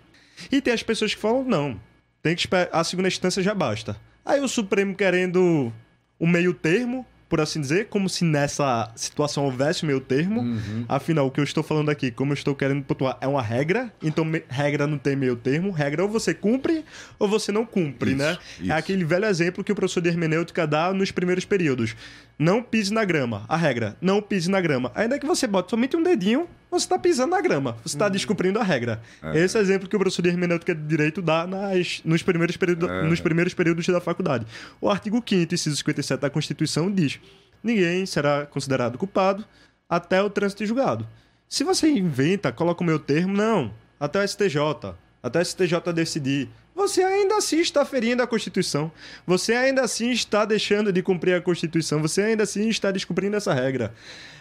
[0.52, 1.80] E tem as pessoas que falam, não,
[2.22, 3.96] tem que esperar, a segunda instância já basta.
[4.26, 5.72] Aí o Supremo querendo
[6.18, 10.40] o meio termo, por assim dizer, como se nessa situação houvesse o meio termo.
[10.40, 10.84] Uhum.
[10.88, 13.90] Afinal, o que eu estou falando aqui, como eu estou querendo pontuar, é uma regra.
[14.02, 15.70] Então, regra não tem meio termo.
[15.70, 16.84] Regra ou você cumpre
[17.20, 18.36] ou você não cumpre, isso, né?
[18.60, 18.72] Isso.
[18.72, 21.94] É aquele velho exemplo que o professor de hermenêutica dá nos primeiros períodos.
[22.36, 23.44] Não pise na grama.
[23.48, 24.90] A regra, não pise na grama.
[24.96, 27.76] Ainda que você bote somente um dedinho, você está pisando na grama.
[27.82, 28.12] Você está uhum.
[28.12, 29.02] descumprindo a regra.
[29.22, 29.38] É.
[29.40, 32.56] Esse é o exemplo que o professor de hermenêutica de direito dá nas, nos, primeiros
[32.56, 33.02] período, é.
[33.02, 34.46] nos primeiros períodos da faculdade.
[34.80, 37.18] O artigo 5 inciso 57 da Constituição diz:
[37.62, 39.44] ninguém será considerado culpado
[39.88, 41.06] até o trânsito julgado.
[41.48, 43.74] Se você inventa, coloca o meu termo, não.
[43.98, 44.94] Até o STJ.
[45.22, 46.48] Até o STJ decidir
[46.80, 48.90] você ainda assim está ferindo a Constituição.
[49.26, 52.00] Você ainda assim está deixando de cumprir a Constituição.
[52.00, 53.92] Você ainda assim está descumprindo essa regra.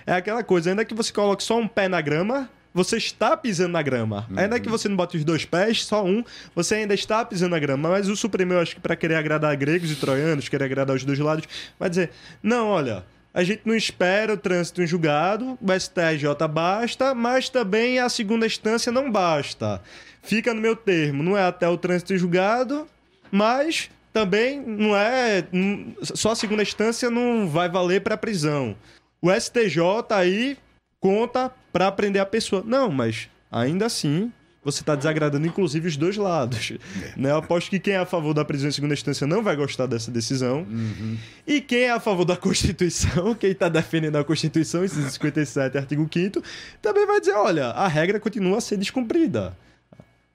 [0.07, 3.73] É aquela coisa, ainda que você coloque só um pé na grama, você está pisando
[3.73, 4.25] na grama.
[4.29, 4.39] Uhum.
[4.39, 6.23] Ainda que você não bote os dois pés, só um,
[6.55, 7.89] você ainda está pisando na grama.
[7.89, 11.03] Mas o Supremo, eu acho que para querer agradar gregos e troianos, querer agradar os
[11.03, 11.45] dois lados,
[11.77, 12.11] vai dizer:
[12.41, 13.03] não, olha.
[13.31, 18.47] A gente não espera o trânsito em julgado, o STJ basta, mas também a segunda
[18.47, 19.79] instância não basta
[20.21, 21.23] fica no meu termo.
[21.23, 22.87] Não é até o trânsito julgado,
[23.31, 25.45] mas também não é.
[26.01, 28.75] Só a segunda instância não vai valer para prisão.
[29.21, 30.57] O STJ aí
[30.99, 32.63] conta para prender a pessoa.
[32.65, 34.31] Não, mas ainda assim
[34.63, 36.73] você está desagradando inclusive os dois lados.
[37.01, 37.19] É.
[37.19, 37.31] Né?
[37.31, 39.85] Eu aposto que quem é a favor da prisão em segunda instância não vai gostar
[39.85, 40.59] dessa decisão.
[40.69, 41.17] Uhum.
[41.47, 46.07] E quem é a favor da Constituição, quem está defendendo a Constituição, esses 57, artigo
[46.11, 46.43] 5
[46.81, 49.55] também vai dizer, olha, a regra continua a ser descumprida.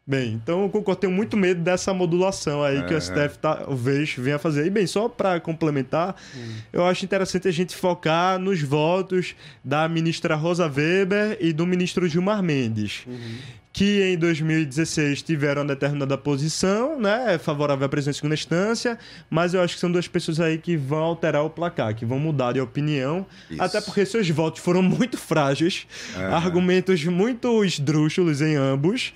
[0.06, 4.14] Bem, então eu concordo, tenho muito medo dessa modulação aí é, que o STF talvez
[4.18, 4.66] venha fazer.
[4.66, 6.54] E bem, só para complementar, hum.
[6.70, 12.06] eu acho interessante a gente focar nos votos da ministra Rosa Weber e do ministro
[12.06, 13.04] Gilmar Mendes.
[13.06, 13.38] Uhum.
[13.72, 17.38] Que em 2016 tiveram uma determinada posição, né?
[17.38, 18.96] Favorável à presença em segunda instância,
[19.28, 22.20] mas eu acho que são duas pessoas aí que vão alterar o placar, que vão
[22.20, 23.26] mudar de opinião.
[23.50, 23.60] Isso.
[23.60, 26.24] Até porque seus votos foram muito frágeis, é.
[26.26, 29.12] argumentos muito esdrúxulos em ambos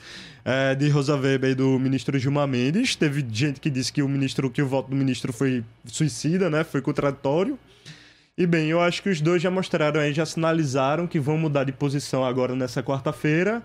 [0.49, 2.97] é, de Rosa Weber e do ministro Gilmar Mendes.
[2.97, 6.65] Teve gente que disse que o ministro, que o voto do ministro foi suicida, né?
[6.65, 7.59] Foi contraditório.
[8.37, 11.65] E bem, eu acho que os dois já mostraram aí, já sinalizaram que vão mudar
[11.65, 13.63] de posição agora nessa quarta-feira.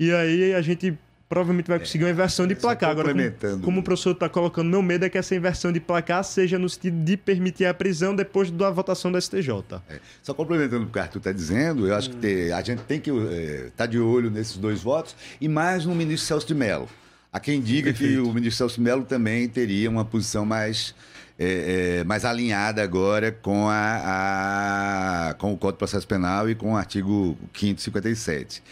[0.00, 0.96] E aí a gente
[1.28, 2.90] provavelmente vai conseguir uma inversão de É, placar.
[2.90, 6.22] Agora, como, como o professor está colocando, meu medo é que essa inversão de placar
[6.24, 9.50] seja no sentido de permitir a prisão depois da votação do STJ.
[9.88, 12.82] É, Só complementando o que o Arthur está dizendo, eu acho que ter- a gente
[12.82, 16.88] tem que estar de olho nesses dois votos e mais no ministro Celso de Mello.
[17.32, 20.94] Há quem diga que o ministro Celso de Mello também teria uma posição mais,
[21.38, 26.54] é, é, mais alinhada agora com, a, a- com o Código de Processo Penal e
[26.54, 28.62] com o artigo 557.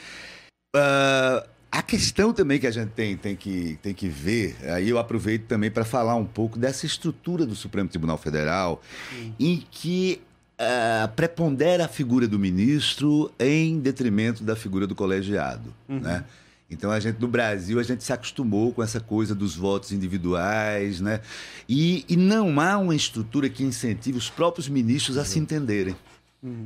[0.74, 4.96] Ah, a questão também que a gente tem, tem, que, tem que ver, aí eu
[4.96, 8.80] aproveito também para falar um pouco dessa estrutura do Supremo Tribunal Federal,
[9.40, 10.22] em que
[10.56, 15.74] ah, prepondera a figura do ministro em detrimento da figura do colegiado.
[15.88, 16.24] Né?
[16.70, 21.00] Então a gente no Brasil a gente se acostumou com essa coisa dos votos individuais,
[21.00, 21.20] né?
[21.68, 25.96] E, e não há uma estrutura que incentive os próprios ministros a se entenderem.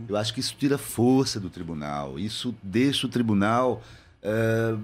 [0.09, 2.19] Eu acho que isso tira força do tribunal.
[2.19, 3.83] Isso deixa o tribunal.
[4.23, 4.75] Eh,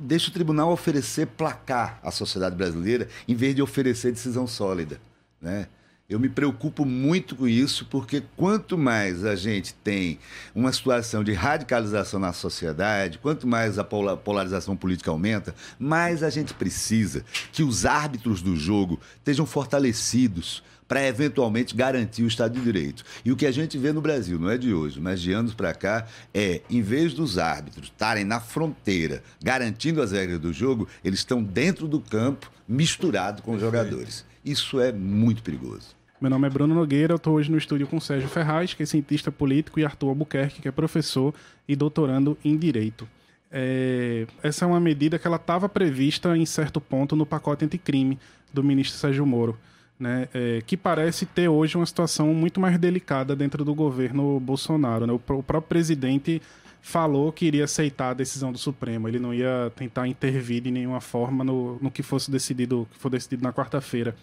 [0.00, 5.00] deixa o tribunal oferecer placar à sociedade brasileira em vez de oferecer decisão sólida.
[5.40, 5.68] Né?
[6.08, 10.20] Eu me preocupo muito com isso, porque quanto mais a gente tem
[10.54, 16.30] uma situação de radicalização na sociedade, quanto mais a pola- polarização política aumenta, mais a
[16.30, 22.60] gente precisa que os árbitros do jogo estejam fortalecidos para eventualmente garantir o Estado de
[22.60, 23.04] Direito.
[23.24, 25.54] E o que a gente vê no Brasil, não é de hoje, mas de anos
[25.54, 30.88] para cá, é, em vez dos árbitros estarem na fronteira garantindo as regras do jogo,
[31.04, 34.24] eles estão dentro do campo, misturado com os jogadores.
[34.44, 35.96] Isso é muito perigoso.
[36.20, 38.86] Meu nome é Bruno Nogueira, eu estou hoje no estúdio com Sérgio Ferraz, que é
[38.86, 41.34] cientista político, e Arthur Albuquerque, que é professor
[41.68, 43.06] e doutorando em Direito.
[43.52, 48.18] É, essa é uma medida que ela estava prevista em certo ponto no pacote anticrime
[48.52, 49.58] do ministro Sérgio Moro,
[49.98, 55.06] né, é, que parece ter hoje uma situação muito mais delicada dentro do governo Bolsonaro.
[55.06, 55.12] né?
[55.12, 56.42] O, o próprio presidente
[56.80, 61.00] falou que iria aceitar a decisão do Supremo, ele não ia tentar intervir de nenhuma
[61.00, 64.14] forma no, no que fosse decidido, que for decidido na quarta-feira.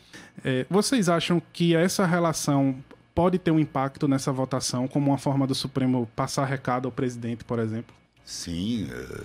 [0.45, 2.75] É, vocês acham que essa relação
[3.13, 7.43] pode ter um impacto nessa votação, como uma forma do Supremo passar recado ao presidente,
[7.43, 7.93] por exemplo?
[8.25, 9.21] Sim, eh,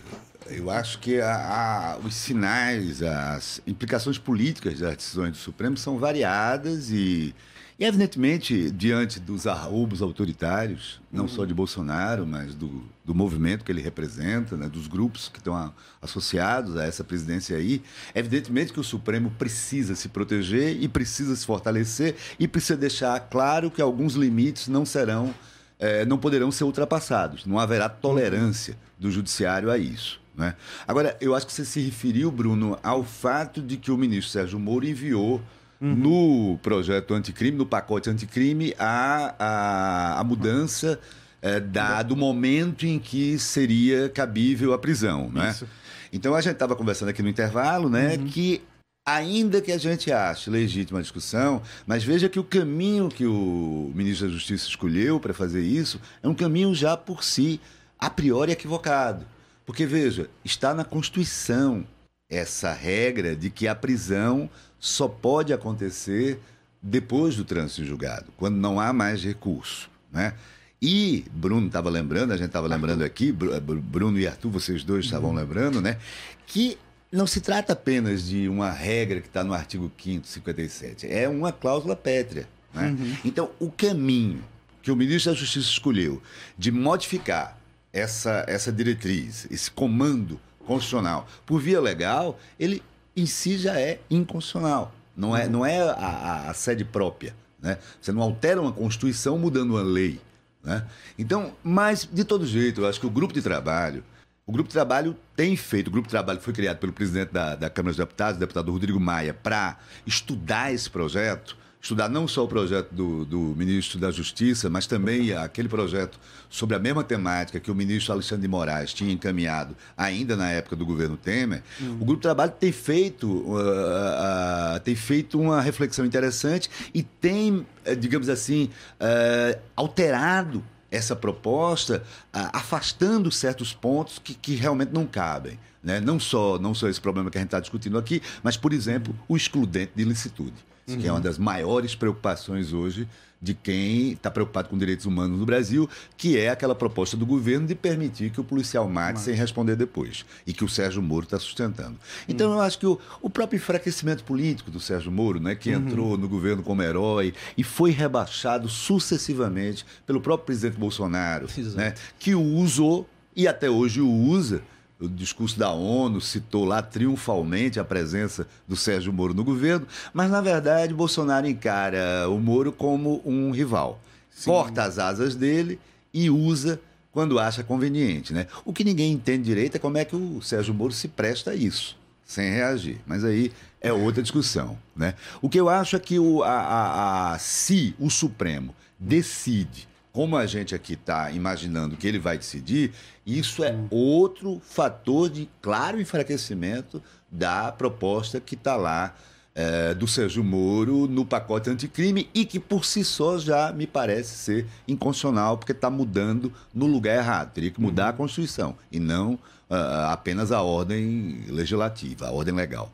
[0.50, 5.98] eu acho que a- a- os sinais, as implicações políticas das decisões do Supremo são
[5.98, 7.34] variadas e,
[7.78, 13.70] e, evidentemente, diante dos arroubos autoritários, não só de Bolsonaro, mas do, do movimento que
[13.70, 17.82] ele representa, né, dos grupos que estão a- associados a essa presidência aí,
[18.14, 23.70] evidentemente que o Supremo precisa se proteger e precisa se fortalecer e precisa deixar claro
[23.70, 25.34] que alguns limites não serão
[25.80, 27.46] eh, não poderão ser ultrapassados.
[27.46, 30.20] Não haverá tolerância do judiciário a isso.
[30.38, 30.54] Né?
[30.86, 34.58] Agora, eu acho que você se referiu, Bruno, ao fato de que o ministro Sérgio
[34.58, 35.42] Moro enviou
[35.80, 40.98] no projeto anticrime, no pacote anticrime, a, a, a mudança
[41.42, 45.30] eh, da, do momento em que seria cabível a prisão.
[45.30, 45.50] Né?
[45.50, 45.68] Isso.
[46.12, 48.62] Então, a gente estava conversando aqui no intervalo né, que
[49.06, 53.90] ainda que a gente ache legítima a discussão, mas veja que o caminho que o
[53.94, 57.60] ministro da Justiça escolheu para fazer isso é um caminho já por si,
[57.98, 59.24] a priori equivocado.
[59.68, 61.86] Porque, veja, está na Constituição
[62.30, 64.48] essa regra de que a prisão
[64.80, 66.40] só pode acontecer
[66.82, 69.90] depois do trânsito em julgado, quando não há mais recurso.
[70.10, 70.32] Né?
[70.80, 75.04] E Bruno estava lembrando, a gente estava lembrando aqui, Bru- Bruno e Arthur, vocês dois
[75.04, 75.98] estavam lembrando, né?
[76.46, 76.78] Que
[77.12, 81.52] não se trata apenas de uma regra que está no artigo 5 57, é uma
[81.52, 82.48] cláusula pétrea.
[82.72, 82.96] Né?
[83.22, 84.42] Então, o caminho
[84.80, 86.22] que o ministro da Justiça escolheu
[86.56, 87.57] de modificar
[87.98, 92.82] essa, essa diretriz, esse comando constitucional por via legal, ele
[93.16, 94.94] em si já é inconstitucional.
[95.16, 97.34] Não é, não é a, a- a sede própria.
[97.60, 97.76] Né?
[98.00, 100.20] Você não altera uma Constituição mudando uma lei.
[100.62, 100.84] Né?
[101.18, 104.04] Então, mas de todo jeito, eu acho que o grupo de trabalho,
[104.46, 107.56] o grupo de trabalho tem feito, o grupo de trabalho foi criado pelo presidente da,
[107.56, 111.56] da Câmara dos Deputados, o deputado Rodrigo Maia, para estudar esse projeto,
[111.88, 116.20] estudar não só o projeto do, do ministro da Justiça, mas também aquele projeto
[116.50, 120.76] sobre a mesma temática que o ministro Alexandre de Moraes tinha encaminhado ainda na época
[120.76, 126.04] do governo Temer, o grupo de trabalho tem feito, uh, uh, tem feito uma reflexão
[126.04, 128.70] interessante e tem, eh, digamos assim,
[129.00, 135.58] eh, alterado essa proposta, ah, afastando certos pontos que, que realmente não cabem.
[135.82, 136.00] Né?
[136.00, 139.14] Não, só, não só esse problema que a gente está discutindo aqui, mas, por exemplo,
[139.28, 140.54] o excludente de licitude,
[140.96, 143.08] que é uma das maiores preocupações hoje
[143.40, 147.66] de quem está preocupado com direitos humanos no Brasil, que é aquela proposta do governo
[147.66, 151.38] de permitir que o policial mate sem responder depois, e que o Sérgio Moro está
[151.38, 151.96] sustentando.
[152.28, 156.18] Então, eu acho que o, o próprio enfraquecimento político do Sérgio Moro, né, que entrou
[156.18, 161.76] no governo como herói e foi rebaixado sucessivamente pelo próprio presidente Bolsonaro, Exato.
[161.76, 164.62] né, que o usou e até hoje o usa
[165.00, 170.30] o discurso da ONU citou lá triunfalmente a presença do Sérgio Moro no governo, mas
[170.30, 174.00] na verdade Bolsonaro encara o Moro como um rival.
[174.30, 174.50] Sim.
[174.50, 175.78] Corta as asas dele
[176.12, 176.80] e usa
[177.12, 178.32] quando acha conveniente.
[178.32, 178.46] Né?
[178.64, 181.54] O que ninguém entende direito é como é que o Sérgio Moro se presta a
[181.54, 183.00] isso, sem reagir.
[183.06, 184.76] Mas aí é outra discussão.
[184.96, 185.14] Né?
[185.40, 189.88] O que eu acho é que o, a, a, a, se o Supremo decide
[190.18, 192.90] como a gente aqui está imaginando que ele vai decidir,
[193.24, 197.00] isso é outro fator de claro enfraquecimento
[197.30, 199.14] da proposta que está lá
[199.54, 204.36] é, do Sérgio Moro no pacote anticrime e que por si só já me parece
[204.38, 207.52] ser inconstitucional, porque está mudando no lugar errado.
[207.52, 208.16] Teria que mudar a uhum.
[208.16, 212.90] Constituição e não uh, apenas a ordem legislativa, a ordem legal.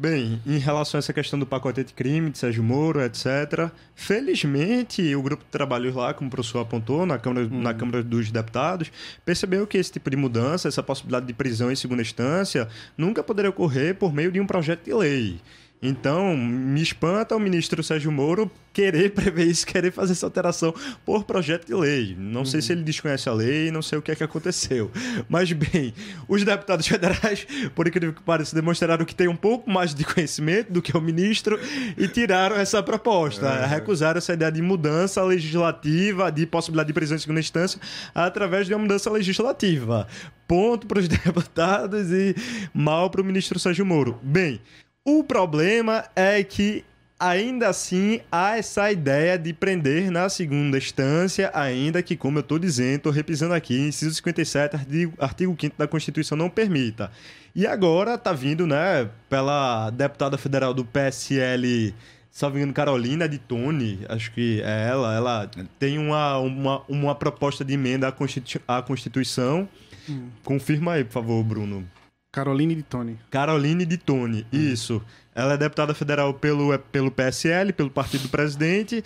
[0.00, 5.12] Bem, em relação a essa questão do pacote de crime, de Sérgio Moro, etc., felizmente
[5.16, 7.60] o grupo de trabalhos lá, como o professor apontou, na Câmara, uhum.
[7.60, 8.92] na Câmara dos Deputados,
[9.24, 13.50] percebeu que esse tipo de mudança, essa possibilidade de prisão em segunda instância, nunca poderia
[13.50, 15.40] ocorrer por meio de um projeto de lei.
[15.80, 20.74] Então, me espanta o ministro Sérgio Moro querer prever isso, querer fazer essa alteração
[21.04, 22.16] por projeto de lei.
[22.18, 22.46] Não uhum.
[22.46, 24.90] sei se ele desconhece a lei, não sei o que é que aconteceu.
[25.28, 25.94] Mas, bem,
[26.28, 30.72] os deputados federais, por incrível que pareça, demonstraram que têm um pouco mais de conhecimento
[30.72, 31.58] do que o ministro
[31.96, 33.46] e tiraram essa proposta.
[33.46, 33.66] É.
[33.66, 37.80] Recusaram essa ideia de mudança legislativa, de possibilidade de prisão em segunda instância,
[38.14, 40.08] através de uma mudança legislativa.
[40.46, 42.34] Ponto para os deputados e
[42.74, 44.18] mal para o ministro Sérgio Moro.
[44.22, 44.60] Bem.
[45.10, 46.84] O problema é que
[47.18, 52.58] ainda assim há essa ideia de prender na segunda instância, ainda que, como eu estou
[52.58, 57.10] dizendo, estou repisando aqui, inciso 57, artigo, artigo 5 da Constituição não permita.
[57.54, 61.94] E agora está vindo, né, pela deputada federal do PSL,
[62.30, 67.64] salvo engano, Carolina de Tone, acho que é ela, ela tem uma, uma, uma proposta
[67.64, 69.66] de emenda à, Constitu à Constituição.
[70.06, 70.28] Hum.
[70.44, 71.88] Confirma aí, por favor, Bruno.
[72.38, 73.18] Caroline de Tone.
[73.32, 74.60] Caroline de Tone, uhum.
[74.60, 75.02] isso.
[75.34, 79.02] Ela é deputada federal pelo, é, pelo PSL, pelo Partido do Presidente,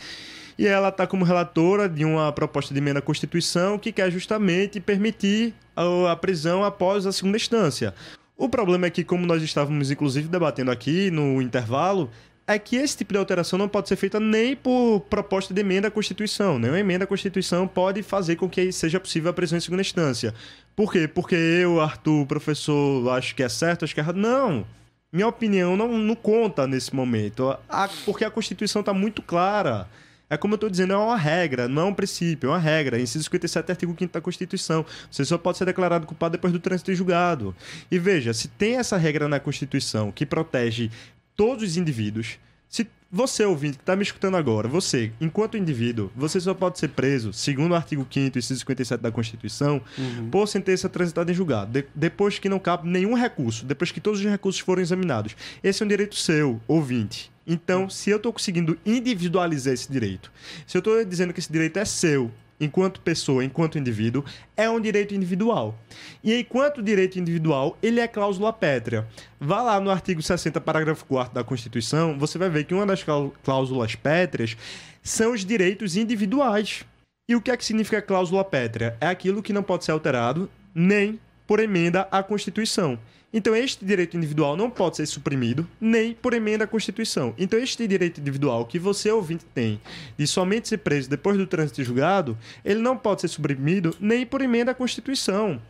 [0.59, 4.80] e ela está como relatora de uma proposta de emenda à Constituição que quer justamente
[4.80, 7.95] permitir a, a prisão após a segunda instância.
[8.37, 12.11] O problema é que, como nós estávamos inclusive debatendo aqui no intervalo,
[12.53, 15.88] é que esse tipo de alteração não pode ser feita nem por proposta de emenda
[15.88, 16.59] à Constituição.
[16.59, 20.34] Nenhuma emenda à Constituição pode fazer com que seja possível a prisão em segunda instância.
[20.76, 21.09] Por quê?
[21.09, 24.16] Porque eu, Arthur, professor, acho que é certo, acho que é errado.
[24.16, 24.66] Não!
[25.12, 27.57] Minha opinião não, não conta nesse momento.
[27.68, 29.86] A, porque a Constituição está muito clara.
[30.30, 32.98] É como eu estou dizendo, é uma regra, não é um princípio, é uma regra.
[32.98, 34.86] Inciso 57, artigo 5 da Constituição.
[35.11, 37.55] Você só pode ser declarado culpado depois do trânsito julgado.
[37.90, 40.90] E veja, se tem essa regra na Constituição que protege
[41.37, 46.41] todos os indivíduos, se você, ouvinte, que está me escutando agora, você, enquanto indivíduo, você
[46.41, 50.30] só pode ser preso, segundo o artigo 5 e 57 da Constituição, uhum.
[50.30, 54.20] por sentença transitada em julgado, de, depois que não cabe nenhum recurso, depois que todos
[54.20, 55.37] os recursos foram examinados.
[55.62, 57.30] Esse é um direito seu, ouvinte.
[57.47, 60.33] Então, se eu estou conseguindo individualizar esse direito,
[60.66, 64.24] se eu estou dizendo que esse direito é seu enquanto pessoa, enquanto indivíduo,
[64.56, 65.76] é um direito individual.
[66.22, 69.06] E enquanto direito individual, ele é cláusula pétrea.
[69.40, 73.04] Vá lá no artigo 60, parágrafo 4 da Constituição, você vai ver que uma das
[73.42, 74.56] cláusulas pétreas
[75.02, 76.84] são os direitos individuais.
[77.28, 78.96] E o que é que significa cláusula pétrea?
[79.00, 82.98] É aquilo que não pode ser alterado nem por emenda à Constituição.
[83.33, 87.35] Então, este direito individual não pode ser suprimido nem por emenda à Constituição.
[87.39, 89.80] Então, este direito individual que você, ouvinte, tem
[90.18, 94.43] de somente ser preso depois do trânsito julgado, ele não pode ser suprimido nem por
[94.43, 95.61] emenda à Constituição.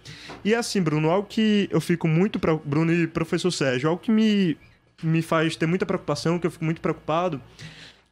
[0.45, 2.41] E assim, Bruno, algo que eu fico muito.
[2.65, 4.57] Bruno e professor Sérgio, algo que me,
[5.03, 7.41] me faz ter muita preocupação, que eu fico muito preocupado,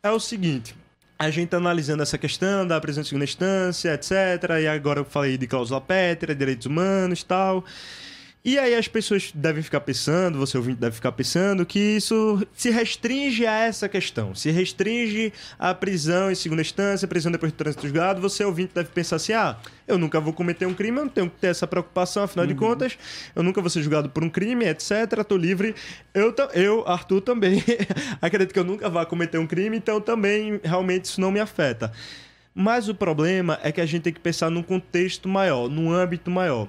[0.02, 0.74] é o seguinte
[1.20, 4.12] a gente analisando essa questão da prisão em segunda instância, etc.
[4.62, 7.62] E agora eu falei de cláusula pétrea, direitos humanos tal.
[8.42, 12.70] E aí as pessoas devem ficar pensando, você ouvinte deve ficar pensando, que isso se
[12.70, 14.34] restringe a essa questão.
[14.34, 18.88] Se restringe à prisão em segunda instância, prisão depois do trânsito julgado, você ouvinte deve
[18.88, 21.66] pensar assim, ah, eu nunca vou cometer um crime, eu não tenho que ter essa
[21.66, 22.52] preocupação, afinal uhum.
[22.52, 22.98] de contas,
[23.36, 25.74] eu nunca vou ser julgado por um crime, etc, tô livre.
[26.14, 27.62] Eu, eu Arthur, também
[28.22, 31.92] acredito que eu nunca vá cometer um crime, então também realmente isso não me afeta.
[32.54, 36.30] Mas o problema é que a gente tem que pensar num contexto maior, num âmbito
[36.30, 36.68] maior.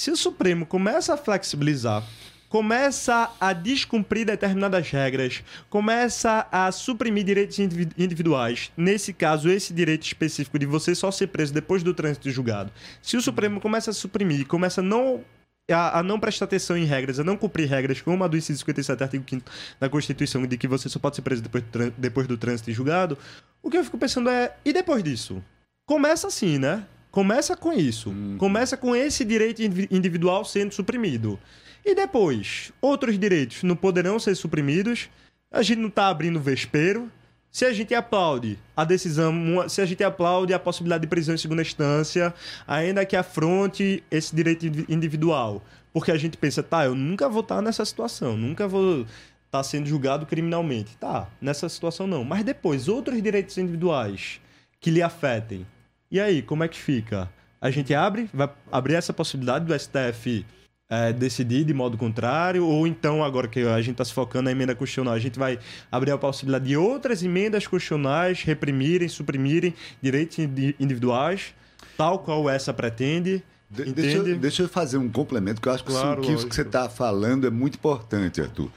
[0.00, 2.02] Se o Supremo começa a flexibilizar,
[2.48, 10.58] começa a descumprir determinadas regras, começa a suprimir direitos individuais, nesse caso, esse direito específico
[10.58, 12.72] de você só ser preso depois do trânsito julgado,
[13.02, 15.22] se o Supremo começa a suprimir, começa a não
[15.70, 18.60] a, a, não prestar atenção em regras, a não cumprir regras, como a do inciso
[18.60, 22.26] 57, artigo 5 da Constituição, de que você só pode ser preso depois do, depois
[22.26, 23.18] do trânsito e julgado,
[23.62, 25.44] o que eu fico pensando é, e depois disso?
[25.86, 26.86] Começa assim, né?
[27.10, 28.10] Começa com isso.
[28.10, 28.36] Uhum.
[28.38, 31.38] Começa com esse direito individual sendo suprimido.
[31.84, 35.08] E depois, outros direitos não poderão ser suprimidos.
[35.50, 37.10] A gente não está abrindo vespeiro.
[37.50, 39.34] Se a gente aplaude a decisão,
[39.68, 42.32] se a gente aplaude a possibilidade de prisão em segunda instância,
[42.64, 45.60] ainda que afronte esse direito individual,
[45.92, 49.04] porque a gente pensa, tá, eu nunca vou estar nessa situação, nunca vou
[49.46, 50.96] estar sendo julgado criminalmente.
[50.96, 52.22] Tá, nessa situação não.
[52.22, 54.40] Mas depois, outros direitos individuais
[54.80, 55.66] que lhe afetem.
[56.10, 57.30] E aí, como é que fica?
[57.60, 60.44] A gente abre, vai abrir essa possibilidade do STF
[60.90, 64.50] é, decidir de modo contrário, ou então, agora que a gente está se focando na
[64.50, 65.56] emenda constitucional, a gente vai
[65.90, 70.36] abrir a possibilidade de outras emendas constitucionais reprimirem, suprimirem direitos
[70.80, 71.54] individuais,
[71.96, 73.44] tal qual essa pretende.
[73.70, 76.54] De, deixa, eu, deixa, eu fazer um complemento, que eu acho claro, que isso que
[76.56, 78.68] você está falando é muito importante, Arthur.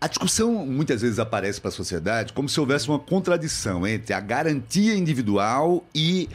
[0.00, 4.20] A, discussão muitas vezes aparece para a sociedade como se houvesse uma contradição entre a
[4.20, 6.28] garantia individual e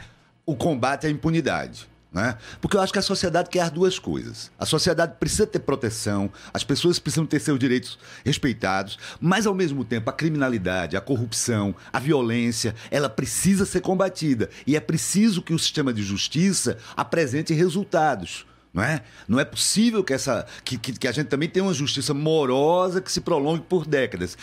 [0.45, 1.87] o combate à impunidade.
[2.11, 2.35] Né?
[2.59, 4.51] Porque eu acho que a sociedade quer as duas coisas.
[4.57, 9.85] A sociedade precisa ter proteção, as pessoas precisam ter seus direitos respeitados, mas ao mesmo
[9.85, 14.49] tempo a criminalidade, a corrupção, a violência, ela precisa ser combatida.
[14.65, 18.48] E é preciso que o sistema de justiça apresente resultados.
[18.73, 19.01] Não é?
[19.27, 23.01] não é possível que, essa, que, que, que a gente também tenha uma justiça morosa
[23.01, 24.37] que se prolongue por décadas.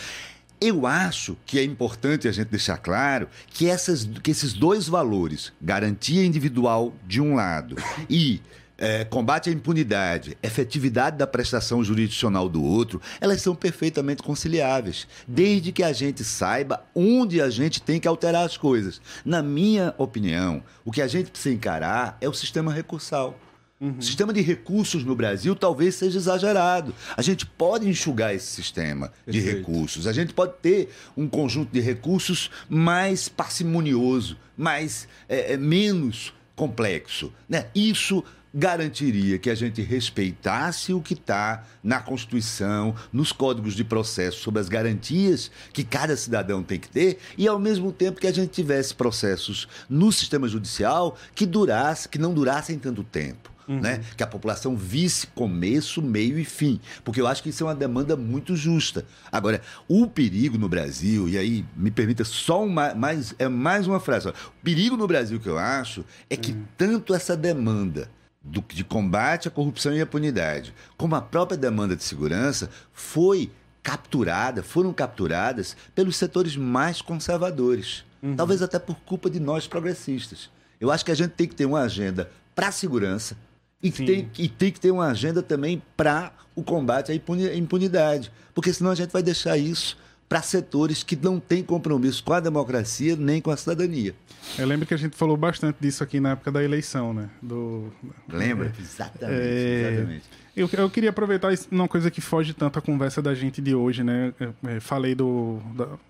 [0.61, 5.53] Eu acho que é importante a gente deixar claro que, essas, que esses dois valores,
[5.61, 7.77] garantia individual de um lado
[8.09, 8.41] e
[8.79, 15.73] é, combate à impunidade, efetividade da prestação jurisdicional do outro, elas são perfeitamente conciliáveis, desde
[15.73, 19.01] que a gente saiba onde a gente tem que alterar as coisas.
[19.25, 23.39] Na minha opinião, o que a gente precisa encarar é o sistema recursal.
[23.79, 23.99] Uhum.
[23.99, 26.95] O sistema de recursos no Brasil talvez seja exagerado.
[27.15, 29.33] A gente pode enxugar esse sistema Perfeito.
[29.33, 30.07] de recursos.
[30.07, 37.31] A gente pode ter um conjunto de recursos mais parcimonioso, mais é, é, menos complexo.
[37.47, 37.67] Né?
[37.75, 38.25] Isso
[38.55, 44.61] garantiria que a gente respeitasse o que está na Constituição, nos códigos de processo, sobre
[44.61, 48.49] as garantias que cada cidadão tem que ter, e ao mesmo tempo que a gente
[48.49, 53.56] tivesse processos no sistema judicial que durasse, que não durassem tanto tempo.
[53.69, 53.81] Uhum.
[53.81, 54.01] Né?
[54.17, 56.81] Que a população visse começo, meio e fim.
[57.05, 59.05] Porque eu acho que isso é uma demanda muito justa.
[59.31, 63.99] Agora, o perigo no Brasil, e aí me permita só uma, mais, é mais uma
[63.99, 64.29] frase.
[64.29, 66.65] O perigo no Brasil que eu acho é que uhum.
[66.77, 68.09] tanto essa demanda
[68.41, 73.51] do, de combate à corrupção e à punidade, como a própria demanda de segurança, foi
[73.83, 78.05] capturada, foram capturadas pelos setores mais conservadores.
[78.23, 78.35] Uhum.
[78.37, 80.51] Talvez até por culpa de nós progressistas.
[80.81, 83.37] Eu acho que a gente tem que ter uma agenda para a segurança,
[83.83, 88.33] e tem, e tem que ter uma agenda também para o combate à impunidade.
[88.55, 89.97] Porque senão a gente vai deixar isso
[90.29, 94.15] para setores que não têm compromisso com a democracia nem com a cidadania.
[94.59, 97.29] Eu lembro que a gente falou bastante disso aqui na época da eleição, né?
[97.43, 97.93] Do,
[98.29, 98.73] Lembra?
[98.77, 100.25] É, exatamente, é, exatamente.
[100.57, 104.03] Eu, eu queria aproveitar uma coisa que foge tanto à conversa da gente de hoje,
[104.03, 104.33] né?
[104.67, 105.61] É, falei do,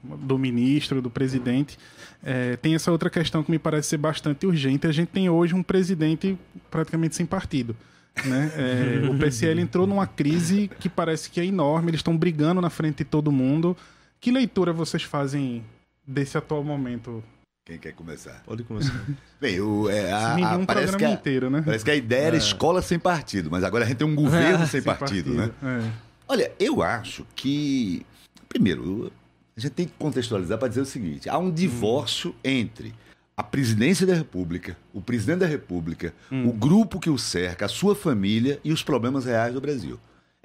[0.04, 1.76] do ministro, do presidente.
[2.22, 4.86] É, tem essa outra questão que me parece ser bastante urgente.
[4.86, 6.38] A gente tem hoje um presidente
[6.70, 7.76] praticamente sem partido.
[8.24, 8.50] Né?
[8.56, 11.90] É, o PCL entrou numa crise que parece que é enorme.
[11.90, 13.76] Eles estão brigando na frente de todo mundo.
[14.20, 15.64] Que leitura vocês fazem
[16.06, 17.22] desse atual momento
[17.66, 18.44] quem quer começar?
[18.46, 18.94] Pode começar.
[19.40, 21.62] Bem, o, é, a, a, parece, que a, inteiro, né?
[21.66, 22.38] parece que a ideia era é.
[22.38, 25.64] escola sem partido, mas agora a gente tem um governo é, sem, sem, partido, partido
[25.64, 25.82] né?
[25.84, 25.90] É.
[26.28, 28.06] Olha, eu acho que.
[28.48, 29.10] Primeiro,
[29.56, 32.34] a gente tem que contextualizar para dizer o seguinte: há um divórcio hum.
[32.44, 32.94] entre
[33.36, 36.48] a presidência da República, o presidente da República, hum.
[36.48, 39.98] o grupo que o cerca, a sua família e os problemas reais do Brasil.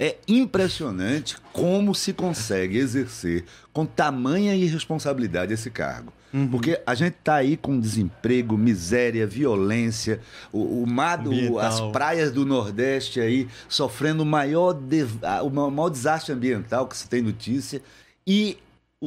[0.03, 6.11] É impressionante como se consegue exercer com tamanha irresponsabilidade esse cargo.
[6.33, 6.47] Uhum.
[6.47, 10.19] Porque a gente está aí com desemprego, miséria, violência,
[10.51, 15.05] o, o mar do, as praias do Nordeste aí sofrendo o maior, de,
[15.43, 17.79] o maior desastre ambiental que se tem notícia.
[18.25, 18.57] E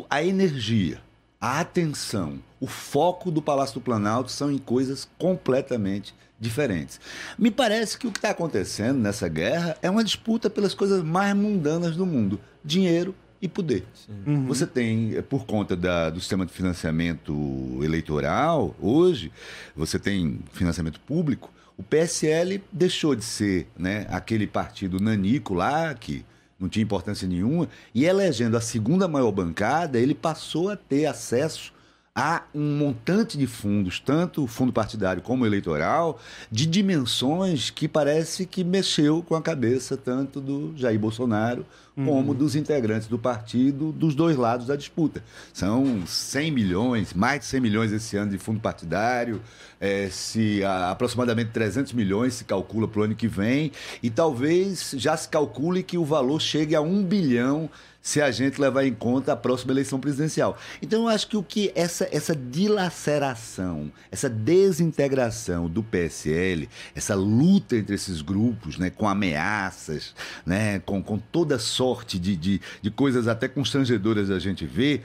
[0.08, 1.00] a energia,
[1.40, 6.14] a atenção, o foco do Palácio do Planalto são em coisas completamente
[6.44, 7.00] diferentes.
[7.38, 11.34] Me parece que o que está acontecendo nessa guerra é uma disputa pelas coisas mais
[11.34, 13.84] mundanas do mundo: dinheiro e poder.
[14.26, 14.46] Uhum.
[14.46, 19.32] Você tem, por conta da, do sistema de financiamento eleitoral, hoje,
[19.74, 21.52] você tem financiamento público.
[21.76, 26.24] O PSL deixou de ser né, aquele partido nanico lá, que
[26.58, 31.73] não tinha importância nenhuma, e elegendo a segunda maior bancada, ele passou a ter acesso
[32.16, 38.62] há um montante de fundos, tanto fundo partidário como eleitoral, de dimensões que parece que
[38.62, 42.34] mexeu com a cabeça tanto do Jair Bolsonaro como uhum.
[42.34, 45.22] dos integrantes do partido dos dois lados da disputa.
[45.52, 49.40] São 100 milhões, mais de 100 milhões esse ano de fundo partidário,
[49.80, 54.94] é, se a, aproximadamente 300 milhões se calcula para o ano que vem, e talvez
[54.96, 57.70] já se calcule que o valor chegue a 1 bilhão
[58.04, 60.58] se a gente levar em conta a próxima eleição presidencial.
[60.82, 67.74] Então, eu acho que o que essa, essa dilaceração, essa desintegração do PSL, essa luta
[67.74, 73.26] entre esses grupos, né, com ameaças, né, com, com toda sorte de, de, de coisas
[73.26, 75.02] até constrangedoras a gente ver,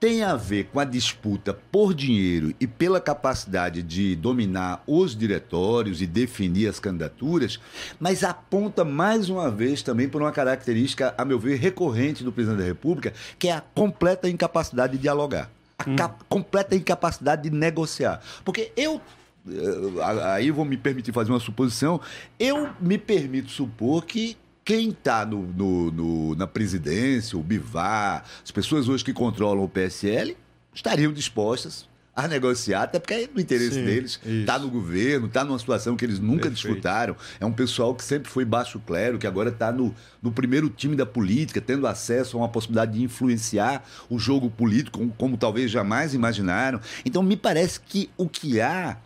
[0.00, 6.00] tem a ver com a disputa por dinheiro e pela capacidade de dominar os diretórios
[6.00, 7.60] e definir as candidaturas,
[8.00, 12.60] mas aponta mais uma vez também por uma característica, a meu ver, recorrente do presidente
[12.60, 15.50] da República, que é a completa incapacidade de dialogar.
[15.78, 15.96] A hum.
[16.28, 18.22] completa incapacidade de negociar.
[18.42, 19.02] Porque eu
[19.48, 20.02] eh,
[20.34, 22.00] aí vou me permitir fazer uma suposição.
[22.38, 28.50] Eu me permito supor que quem está no, no, no, na presidência, o Bivar, as
[28.50, 30.36] pessoas hoje que controlam o PSL,
[30.74, 35.44] estariam dispostas a negociar, até porque é do interesse Sim, deles, está no governo, está
[35.44, 36.54] numa situação que eles nunca Perfeito.
[36.54, 37.16] disputaram.
[37.38, 40.96] É um pessoal que sempre foi baixo clero, que agora está no, no primeiro time
[40.96, 45.70] da política, tendo acesso a uma possibilidade de influenciar o jogo político, como, como talvez
[45.70, 46.80] jamais imaginaram.
[47.04, 48.98] Então, me parece que o que há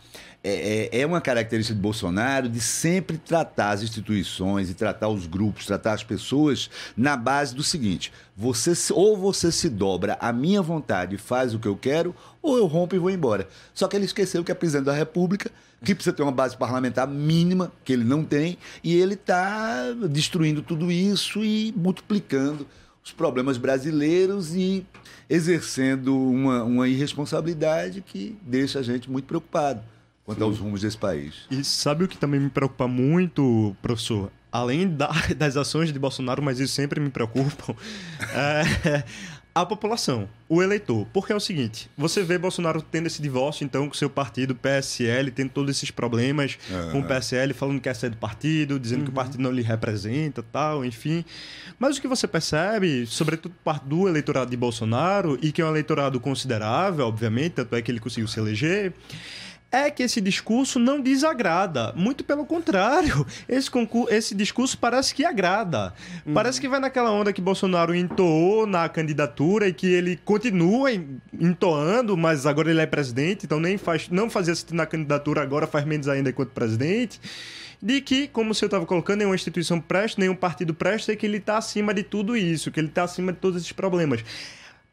[0.47, 5.25] é, é, é, uma característica de Bolsonaro de sempre tratar as instituições e tratar os
[5.25, 10.61] grupos, tratar as pessoas na base do seguinte: você ou você se dobra à minha
[10.61, 13.47] vontade e faz o que eu quero, ou eu rompo e vou embora.
[13.73, 15.49] Só que ele esqueceu que é presidente da República,
[15.83, 20.61] que precisa ter uma base parlamentar mínima, que ele não tem, e ele está destruindo
[20.61, 22.67] tudo isso e multiplicando
[23.03, 24.85] os problemas brasileiros e
[25.27, 29.81] exercendo uma, uma irresponsabilidade que deixa a gente muito preocupado
[30.25, 30.43] quanto Sim.
[30.43, 31.45] aos rumos desse país.
[31.51, 34.31] E sabe o que também me preocupa muito, professor?
[34.51, 37.75] Além da, das ações de Bolsonaro, mas isso sempre me preocupa,
[38.33, 39.03] é,
[39.53, 41.07] a população, o eleitor.
[41.13, 45.31] Porque é o seguinte, você vê Bolsonaro tendo esse divórcio, então, com seu partido, PSL,
[45.31, 46.91] tendo todos esses problemas uhum.
[46.91, 49.05] com o PSL, falando que quer ser do partido, dizendo uhum.
[49.05, 51.23] que o partido não lhe representa tal, enfim.
[51.79, 55.69] Mas o que você percebe, sobretudo parte do eleitorado de Bolsonaro, e que é um
[55.69, 58.93] eleitorado considerável, obviamente, tanto é que ele conseguiu se eleger,
[59.75, 61.93] é que esse discurso não desagrada.
[61.95, 63.69] Muito pelo contrário, esse,
[64.09, 65.93] esse discurso parece que agrada.
[66.25, 66.33] Uhum.
[66.33, 70.89] Parece que vai naquela onda que Bolsonaro entoou na candidatura e que ele continua
[71.39, 75.67] entoando, mas agora ele é presidente, então nem faz, não fazia sentido na candidatura, agora
[75.67, 77.19] faz menos ainda enquanto presidente
[77.81, 81.37] de que, como você estava colocando, nenhuma instituição presta, nenhum partido presta, e que ele
[81.37, 84.23] está acima de tudo isso, que ele está acima de todos esses problemas.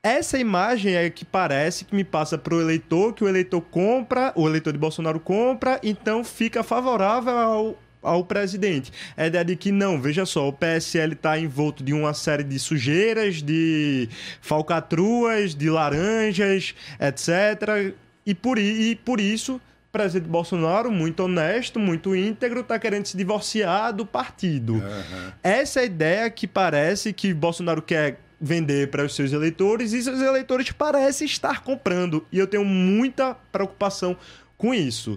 [0.05, 4.32] Essa imagem é que parece que me passa para o eleitor, que o eleitor compra,
[4.34, 8.92] o eleitor de Bolsonaro compra, então fica favorável ao, ao presidente.
[9.16, 12.42] É a ideia de que não, veja só, o PSL está envolto de uma série
[12.42, 14.09] de sujeiras, de
[14.40, 17.94] falcatruas, de laranjas, etc.
[18.26, 23.16] E por, e por isso, o presidente Bolsonaro, muito honesto, muito íntegro, está querendo se
[23.16, 24.74] divorciar do partido.
[24.74, 25.32] Uhum.
[25.44, 30.03] Essa é a ideia que parece que Bolsonaro quer vender para os seus eleitores e
[30.03, 32.26] seus eleitores parecem estar comprando.
[32.32, 34.16] E eu tenho muita preocupação
[34.59, 35.16] com isso.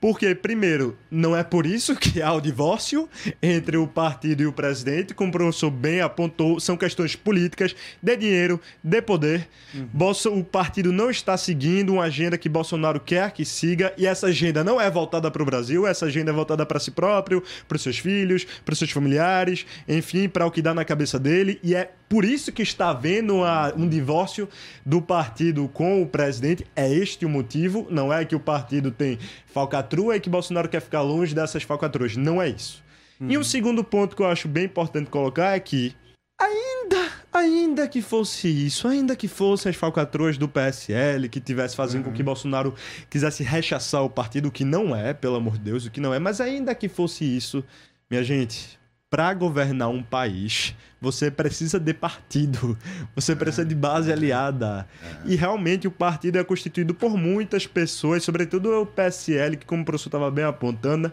[0.00, 3.06] Porque, primeiro, não é por isso que há o divórcio
[3.42, 8.16] entre o partido e o presidente, como o professor bem apontou, são questões políticas, de
[8.16, 9.46] dinheiro, de poder.
[9.74, 10.38] Uhum.
[10.38, 14.64] O partido não está seguindo uma agenda que Bolsonaro quer que siga, e essa agenda
[14.64, 17.82] não é voltada para o Brasil, essa agenda é voltada para si próprio, para os
[17.82, 21.74] seus filhos, para os seus familiares, enfim, para o que dá na cabeça dele, e
[21.74, 24.48] é por isso que está havendo uma, um divórcio
[24.84, 26.66] do partido com o presidente.
[26.74, 27.86] É este o motivo.
[27.88, 29.16] Não é que o partido tem
[29.52, 32.16] falcatrua e que Bolsonaro quer ficar longe dessas falcatruas.
[32.16, 32.82] Não é isso.
[33.20, 33.30] Uhum.
[33.30, 35.94] E um segundo ponto que eu acho bem importante colocar é que,
[36.40, 42.06] ainda, ainda que fosse isso, ainda que fossem as falcatruas do PSL que tivesse fazendo
[42.06, 42.10] uhum.
[42.10, 42.74] com que Bolsonaro
[43.10, 46.14] quisesse rechaçar o partido, o que não é, pelo amor de Deus, o que não
[46.14, 47.62] é, mas ainda que fosse isso,
[48.10, 48.79] minha gente,
[49.10, 52.78] para governar um país, você precisa de partido,
[53.14, 54.86] você precisa de base aliada.
[55.26, 59.84] E realmente o partido é constituído por muitas pessoas, sobretudo o PSL, que, como o
[59.84, 61.12] professor estava bem apontando,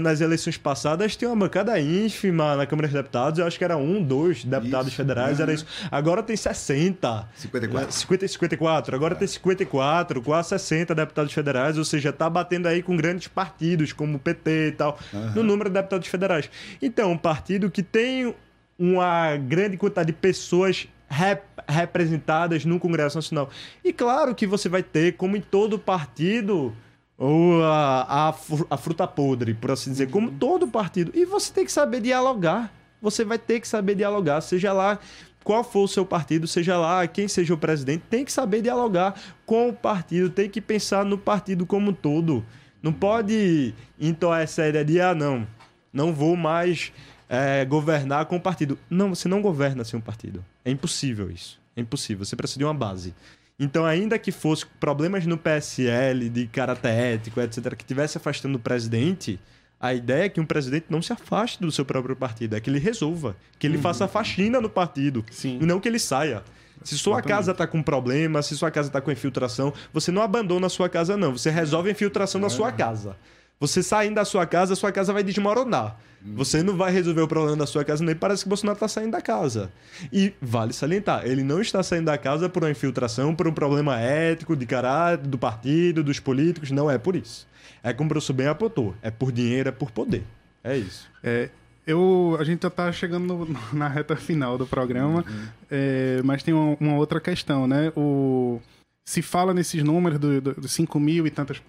[0.00, 3.76] nas eleições passadas tinha uma bancada ínfima na Câmara dos Deputados, eu acho que era
[3.76, 5.66] um, dois deputados isso, federais, era isso.
[5.90, 7.28] Agora tem 60.
[7.34, 7.92] 54.
[7.92, 8.96] 50 e 54.
[8.96, 9.16] Agora é.
[9.18, 14.16] tem 54, quase 60 deputados federais, ou seja, está batendo aí com grandes partidos, como
[14.16, 15.32] o PT e tal, uhum.
[15.34, 16.48] no número de deputados federais.
[16.80, 18.34] Então, um partido que tem
[18.78, 23.50] uma grande quantidade de pessoas rep representadas no Congresso Nacional.
[23.84, 26.74] E claro que você vai ter, como em todo partido,
[27.18, 28.28] ou a,
[28.70, 31.12] a, fruta podre, por assim dizer, como todo partido.
[31.14, 32.72] E você tem que saber dialogar.
[33.00, 34.98] Você vai ter que saber dialogar, seja lá
[35.44, 39.14] qual for o seu partido, seja lá quem seja o presidente, tem que saber dialogar
[39.44, 42.44] com o partido, tem que pensar no partido como um todo.
[42.82, 45.46] Não pode entoar essa ideia de, ah, não,
[45.92, 46.92] não vou mais
[47.28, 48.78] é, governar com o partido.
[48.90, 50.44] Não, você não governa sem um partido.
[50.64, 51.60] É impossível isso.
[51.76, 52.24] É impossível.
[52.24, 53.14] Você precisa de uma base.
[53.58, 58.60] Então, ainda que fosse problemas no PSL, de caráter ético, etc., que tivesse afastando o
[58.60, 59.40] presidente,
[59.80, 62.68] a ideia é que um presidente não se afaste do seu próprio partido, é que
[62.68, 63.82] ele resolva, que ele uhum.
[63.82, 65.58] faça faxina no partido, Sim.
[65.60, 66.42] e não que ele saia.
[66.84, 67.36] Se sua Exatamente.
[67.36, 70.88] casa está com problema, se sua casa está com infiltração, você não abandona a sua
[70.88, 71.32] casa, não.
[71.32, 72.42] Você resolve a infiltração é.
[72.42, 73.16] da sua casa.
[73.58, 75.98] Você saindo da sua casa, a sua casa vai desmoronar.
[76.34, 79.12] Você não vai resolver o problema da sua casa, nem parece que Bolsonaro está saindo
[79.12, 79.70] da casa.
[80.12, 84.00] E vale salientar, ele não está saindo da casa por uma infiltração, por um problema
[84.00, 86.70] ético, de caráter, do partido, dos políticos.
[86.70, 87.46] Não é por isso.
[87.82, 88.94] É como o professor bem apontou.
[89.00, 90.24] É por dinheiro, é por poder.
[90.64, 91.08] É isso.
[91.22, 91.48] É,
[91.86, 95.46] eu, a gente já está chegando no, na reta final do programa, uhum.
[95.70, 97.92] é, mas tem uma, uma, outra questão, né?
[97.96, 98.60] O,
[99.04, 101.62] se fala nesses números dos do, do 5 mil e tantos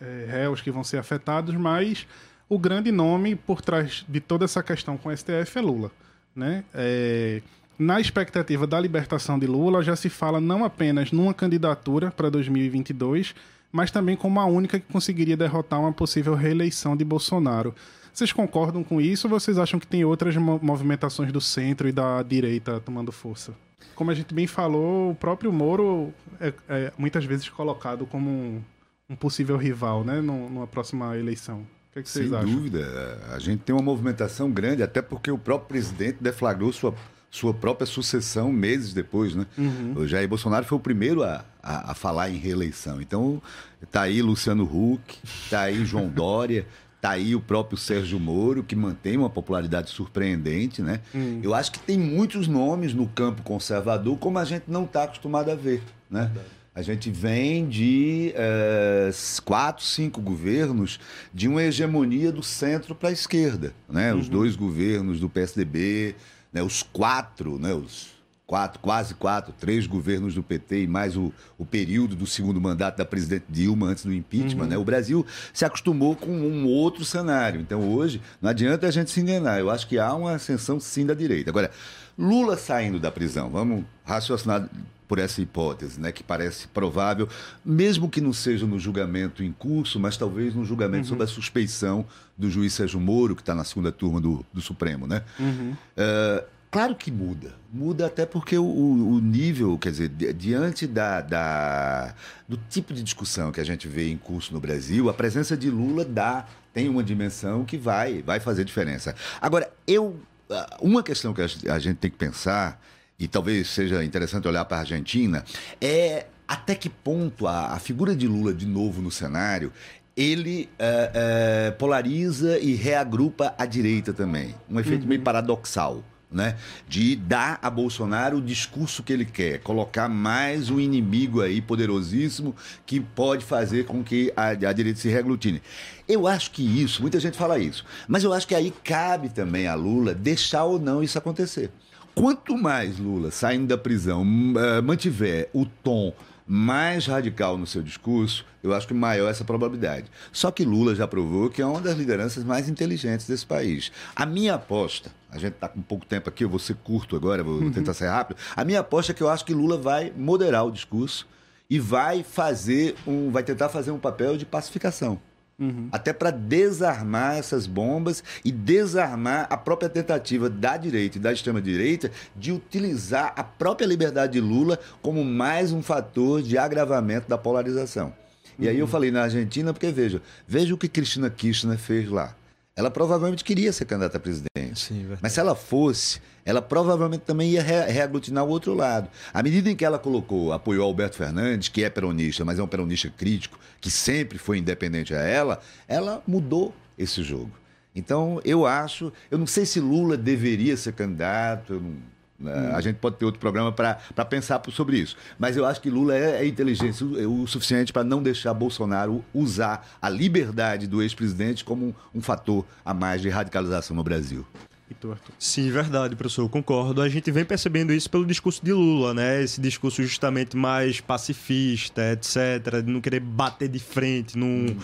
[0.00, 2.06] é, réus que vão ser afetados, mas
[2.48, 5.90] o grande nome por trás de toda essa questão com o STF é Lula.
[6.34, 6.64] Né?
[6.74, 7.42] É,
[7.78, 13.34] na expectativa da libertação de Lula, já se fala não apenas numa candidatura para 2022,
[13.72, 17.74] mas também como a única que conseguiria derrotar uma possível reeleição de Bolsonaro.
[18.12, 22.22] Vocês concordam com isso ou vocês acham que tem outras movimentações do centro e da
[22.22, 23.54] direita tomando força?
[23.94, 28.64] Como a gente bem falou, o próprio Moro é, é muitas vezes colocado como
[29.10, 31.66] um, possível rival né, numa próxima eleição.
[31.90, 32.48] O que, é que vocês Sem acham?
[32.48, 33.18] Sem dúvida.
[33.32, 36.94] A gente tem uma movimentação grande, até porque o próprio presidente deflagrou sua,
[37.28, 39.44] sua própria sucessão meses depois, né?
[39.58, 39.94] Uhum.
[39.96, 43.00] O Jair Bolsonaro foi o primeiro a, a, a falar em reeleição.
[43.00, 43.42] Então,
[43.90, 45.18] tá aí Luciano Huck,
[45.50, 46.64] tá aí João Dória,
[47.00, 51.00] tá aí o próprio Sérgio Moro, que mantém uma popularidade surpreendente, né?
[51.12, 51.40] Uhum.
[51.42, 55.50] Eu acho que tem muitos nomes no campo conservador como a gente não está acostumado
[55.50, 56.26] a ver, né?
[56.26, 56.59] Verdade.
[56.74, 59.10] A gente vem de é,
[59.44, 61.00] quatro, cinco governos
[61.34, 63.74] de uma hegemonia do centro para a esquerda.
[63.88, 64.12] Né?
[64.12, 64.20] Uhum.
[64.20, 66.14] Os dois governos do PSDB,
[66.52, 66.62] né?
[66.62, 67.74] os quatro, né?
[67.74, 68.10] os
[68.46, 72.98] quatro, quase quatro, três governos do PT e mais o, o período do segundo mandato
[72.98, 74.64] da presidente Dilma antes do impeachment.
[74.64, 74.70] Uhum.
[74.70, 74.78] Né?
[74.78, 77.60] O Brasil se acostumou com um outro cenário.
[77.60, 79.58] Então hoje não adianta a gente se enganar.
[79.58, 81.50] Eu acho que há uma ascensão sim da direita.
[81.50, 81.70] Agora,
[82.16, 84.68] Lula saindo da prisão, vamos raciocinar
[85.10, 87.28] por essa hipótese, né, que parece provável,
[87.64, 91.08] mesmo que não seja no julgamento em curso, mas talvez no julgamento uhum.
[91.08, 92.06] sobre a suspeição
[92.38, 95.08] do juiz Sérgio Moro, que está na segunda turma do, do Supremo.
[95.08, 95.24] Né?
[95.40, 95.72] Uhum.
[95.72, 97.56] Uh, claro que muda.
[97.72, 102.14] Muda até porque o, o nível, quer dizer, diante da, da,
[102.48, 105.68] do tipo de discussão que a gente vê em curso no Brasil, a presença de
[105.72, 109.16] Lula dá, tem uma dimensão que vai, vai fazer diferença.
[109.40, 110.20] Agora, eu.
[110.48, 112.80] Ah, uma questão que a gente tem que pensar
[113.20, 115.44] e talvez seja interessante olhar para a Argentina,
[115.78, 119.70] é até que ponto a, a, figura de Lula de novo no cenário
[120.16, 124.54] ele é, é, polariza e reagrupa a direita também.
[124.68, 125.08] Um efeito uhum.
[125.08, 126.02] meio paradoxal.
[126.32, 126.56] Né?
[126.88, 132.54] De dar a Bolsonaro o discurso que ele quer, colocar mais um inimigo aí poderosíssimo
[132.86, 135.60] que pode fazer com que a, a direita se reaglutine.
[136.06, 139.66] Eu acho que isso, muita gente fala isso, mas eu acho que aí cabe também
[139.66, 141.68] a Lula deixar ou não isso acontecer.
[142.14, 144.24] Quanto mais Lula, saindo da prisão,
[144.56, 146.12] eh, mantiver o tom
[146.46, 150.06] mais radical no seu discurso, eu acho que maior essa probabilidade.
[150.32, 153.92] Só que Lula já provou que é uma das lideranças mais inteligentes desse país.
[154.16, 157.44] A minha aposta, a gente está com pouco tempo aqui, eu vou ser curto agora,
[157.44, 157.70] vou uhum.
[157.70, 158.36] tentar ser rápido.
[158.56, 161.24] A minha aposta é que eu acho que Lula vai moderar o discurso
[161.70, 165.20] e vai fazer um, vai tentar fazer um papel de pacificação.
[165.60, 165.88] Uhum.
[165.92, 172.10] Até para desarmar essas bombas e desarmar a própria tentativa da direita e da extrema-direita
[172.34, 178.14] de utilizar a própria liberdade de Lula como mais um fator de agravamento da polarização.
[178.58, 178.90] E aí eu uhum.
[178.90, 182.34] falei na Argentina, porque veja, veja o que Cristina Kirchner fez lá.
[182.74, 184.48] Ela provavelmente queria ser candidata a presidente.
[184.74, 189.08] Sim, mas se ela fosse, ela provavelmente também ia re reaglutinar o outro lado.
[189.32, 192.66] À medida em que ela colocou, apoiou Alberto Fernandes, que é peronista, mas é um
[192.66, 197.50] peronista crítico, que sempre foi independente a ela, ela mudou esse jogo.
[197.94, 201.96] Então, eu acho, eu não sei se Lula deveria ser candidato, eu não,
[202.40, 202.74] Hum.
[202.74, 205.16] A gente pode ter outro programa para pensar sobre isso.
[205.38, 209.22] Mas eu acho que Lula é, é inteligente o, o suficiente para não deixar Bolsonaro
[209.34, 214.46] usar a liberdade do ex-presidente como um, um, fator a mais de radicalização no Brasil.
[214.90, 214.96] E?
[215.38, 217.00] Sim, verdade, professor, concordo.
[217.00, 219.42] A gente vem percebendo isso pelo discurso de Lula, né?
[219.42, 224.76] Esse discurso justamente mais pacifista, etc., de não querer bater de frente, não, uhum.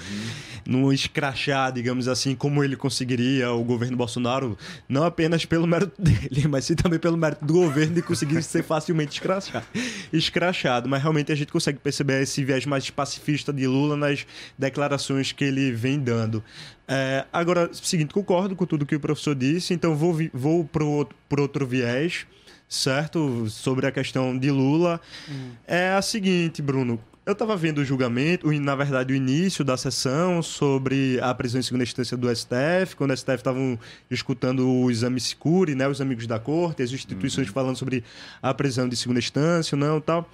[0.64, 4.56] não escrachar, digamos assim, como ele conseguiria o governo Bolsonaro,
[4.88, 8.62] não apenas pelo mérito dele, mas sim também pelo mérito do governo de conseguir ser
[8.62, 9.66] facilmente escrachado,
[10.12, 10.88] escrachado.
[10.88, 14.24] Mas realmente a gente consegue perceber esse viés mais pacifista de Lula nas
[14.56, 16.42] declarações que ele vem dando.
[16.88, 21.42] É, agora, seguinte, concordo com tudo que o professor disse, então vou, vou pro, pro
[21.42, 22.26] outro viés,
[22.68, 23.48] certo?
[23.48, 25.00] Sobre a questão de Lula.
[25.28, 25.50] Hum.
[25.66, 27.00] É a seguinte, Bruno.
[27.26, 31.62] Eu estava vendo o julgamento, na verdade, o início da sessão sobre a prisão em
[31.62, 33.76] segunda instância do STF, quando o STF estavam
[34.08, 37.52] escutando o exame Sicuri, né, os amigos da corte, as instituições uhum.
[37.52, 38.04] falando sobre
[38.40, 40.30] a prisão de segunda instância, não, tal.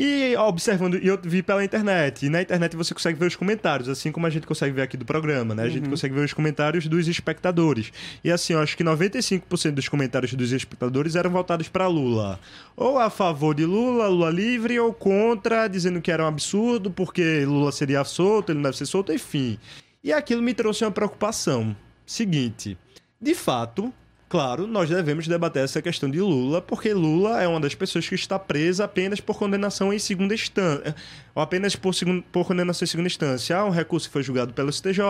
[0.00, 3.88] E observando, e eu vi pela internet, e na internet você consegue ver os comentários,
[3.88, 5.64] assim como a gente consegue ver aqui do programa, né?
[5.64, 5.90] A gente uhum.
[5.90, 7.92] consegue ver os comentários dos espectadores.
[8.22, 12.38] E assim, eu acho que 95% dos comentários dos espectadores eram voltados para Lula.
[12.76, 17.44] Ou a favor de Lula, Lula livre, ou contra, dizendo que era um absurdo, porque
[17.44, 19.58] Lula seria solto, ele não deve ser solto, enfim.
[20.04, 21.76] E aquilo me trouxe uma preocupação.
[22.06, 22.78] Seguinte,
[23.20, 23.92] de fato,
[24.28, 28.14] Claro, nós devemos debater essa questão de Lula, porque Lula é uma das pessoas que
[28.14, 30.94] está presa apenas por condenação em segunda instância,
[31.34, 31.94] ou apenas por,
[32.30, 33.56] por condenação em segunda instância.
[33.56, 35.00] Há um recurso foi julgado pelo STJ,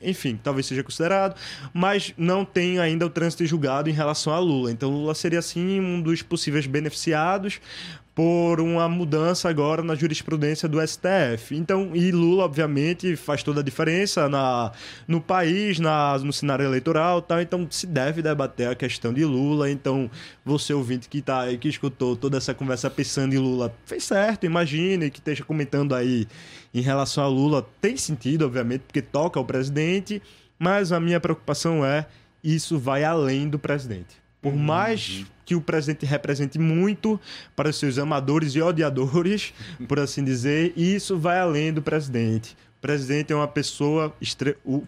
[0.00, 1.34] enfim, talvez seja considerado,
[1.74, 4.70] mas não tem ainda o trânsito julgado em relação a Lula.
[4.70, 7.60] Então, Lula seria, sim, um dos possíveis beneficiados,
[8.14, 11.56] por uma mudança agora na jurisprudência do STF.
[11.56, 14.70] Então, e Lula, obviamente, faz toda a diferença na,
[15.08, 17.40] no país, na, no cenário eleitoral tal.
[17.40, 19.70] Então, se deve debater a questão de Lula.
[19.70, 20.10] Então,
[20.44, 25.10] você ouvinte que, tá, que escutou toda essa conversa pensando em Lula, fez certo, imagine
[25.10, 26.26] que esteja comentando aí
[26.74, 27.66] em relação a Lula.
[27.80, 30.20] Tem sentido, obviamente, porque toca o presidente,
[30.58, 32.06] mas a minha preocupação é
[32.44, 34.21] isso vai além do presidente.
[34.42, 34.58] Por uhum.
[34.58, 37.18] mais que o presidente represente muito
[37.54, 39.54] para os seus amadores e odiadores,
[39.88, 42.56] por assim dizer, e isso vai além do presidente.
[42.78, 44.12] O presidente é uma pessoa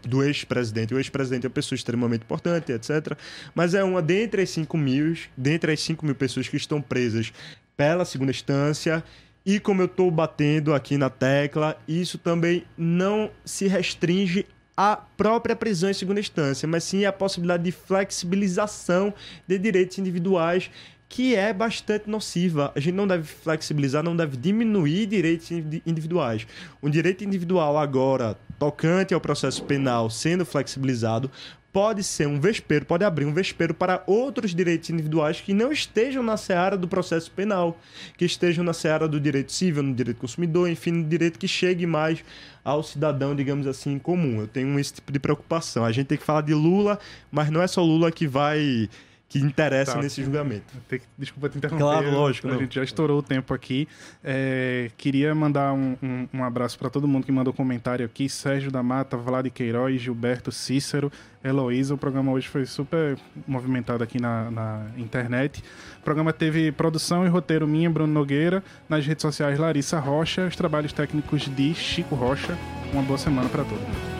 [0.05, 0.93] do ex-presidente.
[0.93, 3.17] O ex-presidente é uma pessoa extremamente importante, etc.
[3.55, 7.33] Mas é uma dentre as 5 mil, dentre as 5 mil pessoas que estão presas
[7.77, 9.05] pela segunda instância.
[9.47, 14.45] E como eu estou batendo aqui na tecla, isso também não se restringe
[14.77, 19.15] a própria prisão em segunda instância, mas sim a possibilidade de flexibilização
[19.47, 20.71] de direitos individuais
[21.09, 22.73] que é bastante nociva.
[22.75, 25.49] A gente não deve flexibilizar, não deve diminuir direitos
[25.87, 26.45] individuais.
[26.83, 31.31] Um direito individual agora, tocante ao processo penal, sendo flexibilizado,
[31.75, 36.23] pode ser um vespeiro, pode abrir um vespeiro para outros direitos individuais que não estejam
[36.23, 37.77] na seara do processo penal,
[38.17, 41.85] que estejam na seara do direito civil, no direito consumidor, enfim, no direito que chegue
[41.85, 42.25] mais
[42.65, 44.41] ao cidadão, digamos assim, comum.
[44.41, 45.85] Eu tenho esse tipo de preocupação.
[45.85, 46.97] A gente tem que falar de Lula,
[47.29, 48.89] mas não é só Lula que vai
[49.29, 50.03] que interessa tá.
[50.03, 50.73] nesse julgamento.
[50.89, 51.83] Que, desculpa te interromper.
[51.83, 52.49] Claro, lógico.
[52.49, 52.61] A não.
[52.61, 53.89] gente já estourou o tempo aqui.
[54.23, 58.29] É, queria mandar um, um, um abraço para todo mundo que mandou comentário aqui.
[58.29, 61.11] Sérgio da Mata, Vlad Queiroz, Gilberto Cícero,
[61.43, 61.95] Heloísa.
[61.95, 65.65] O programa hoje foi super movimentado aqui na, na internet.
[65.99, 68.63] O programa teve produção e roteiro minha, Bruno Nogueira.
[68.89, 70.47] Nas redes sociais, Larissa Rocha.
[70.47, 72.57] Os trabalhos técnicos de Chico Rocha.
[72.93, 74.14] Uma boa semana para todos.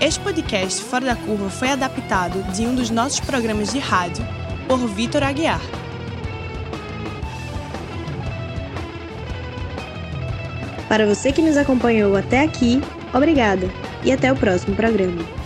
[0.00, 4.26] Este podcast Fora da Curva foi adaptado de um dos nossos programas de rádio
[4.66, 5.60] por Vitor Aguiar.
[10.88, 12.80] Para você que nos acompanhou até aqui,
[13.12, 13.68] obrigada
[14.02, 15.39] e até o próximo programa.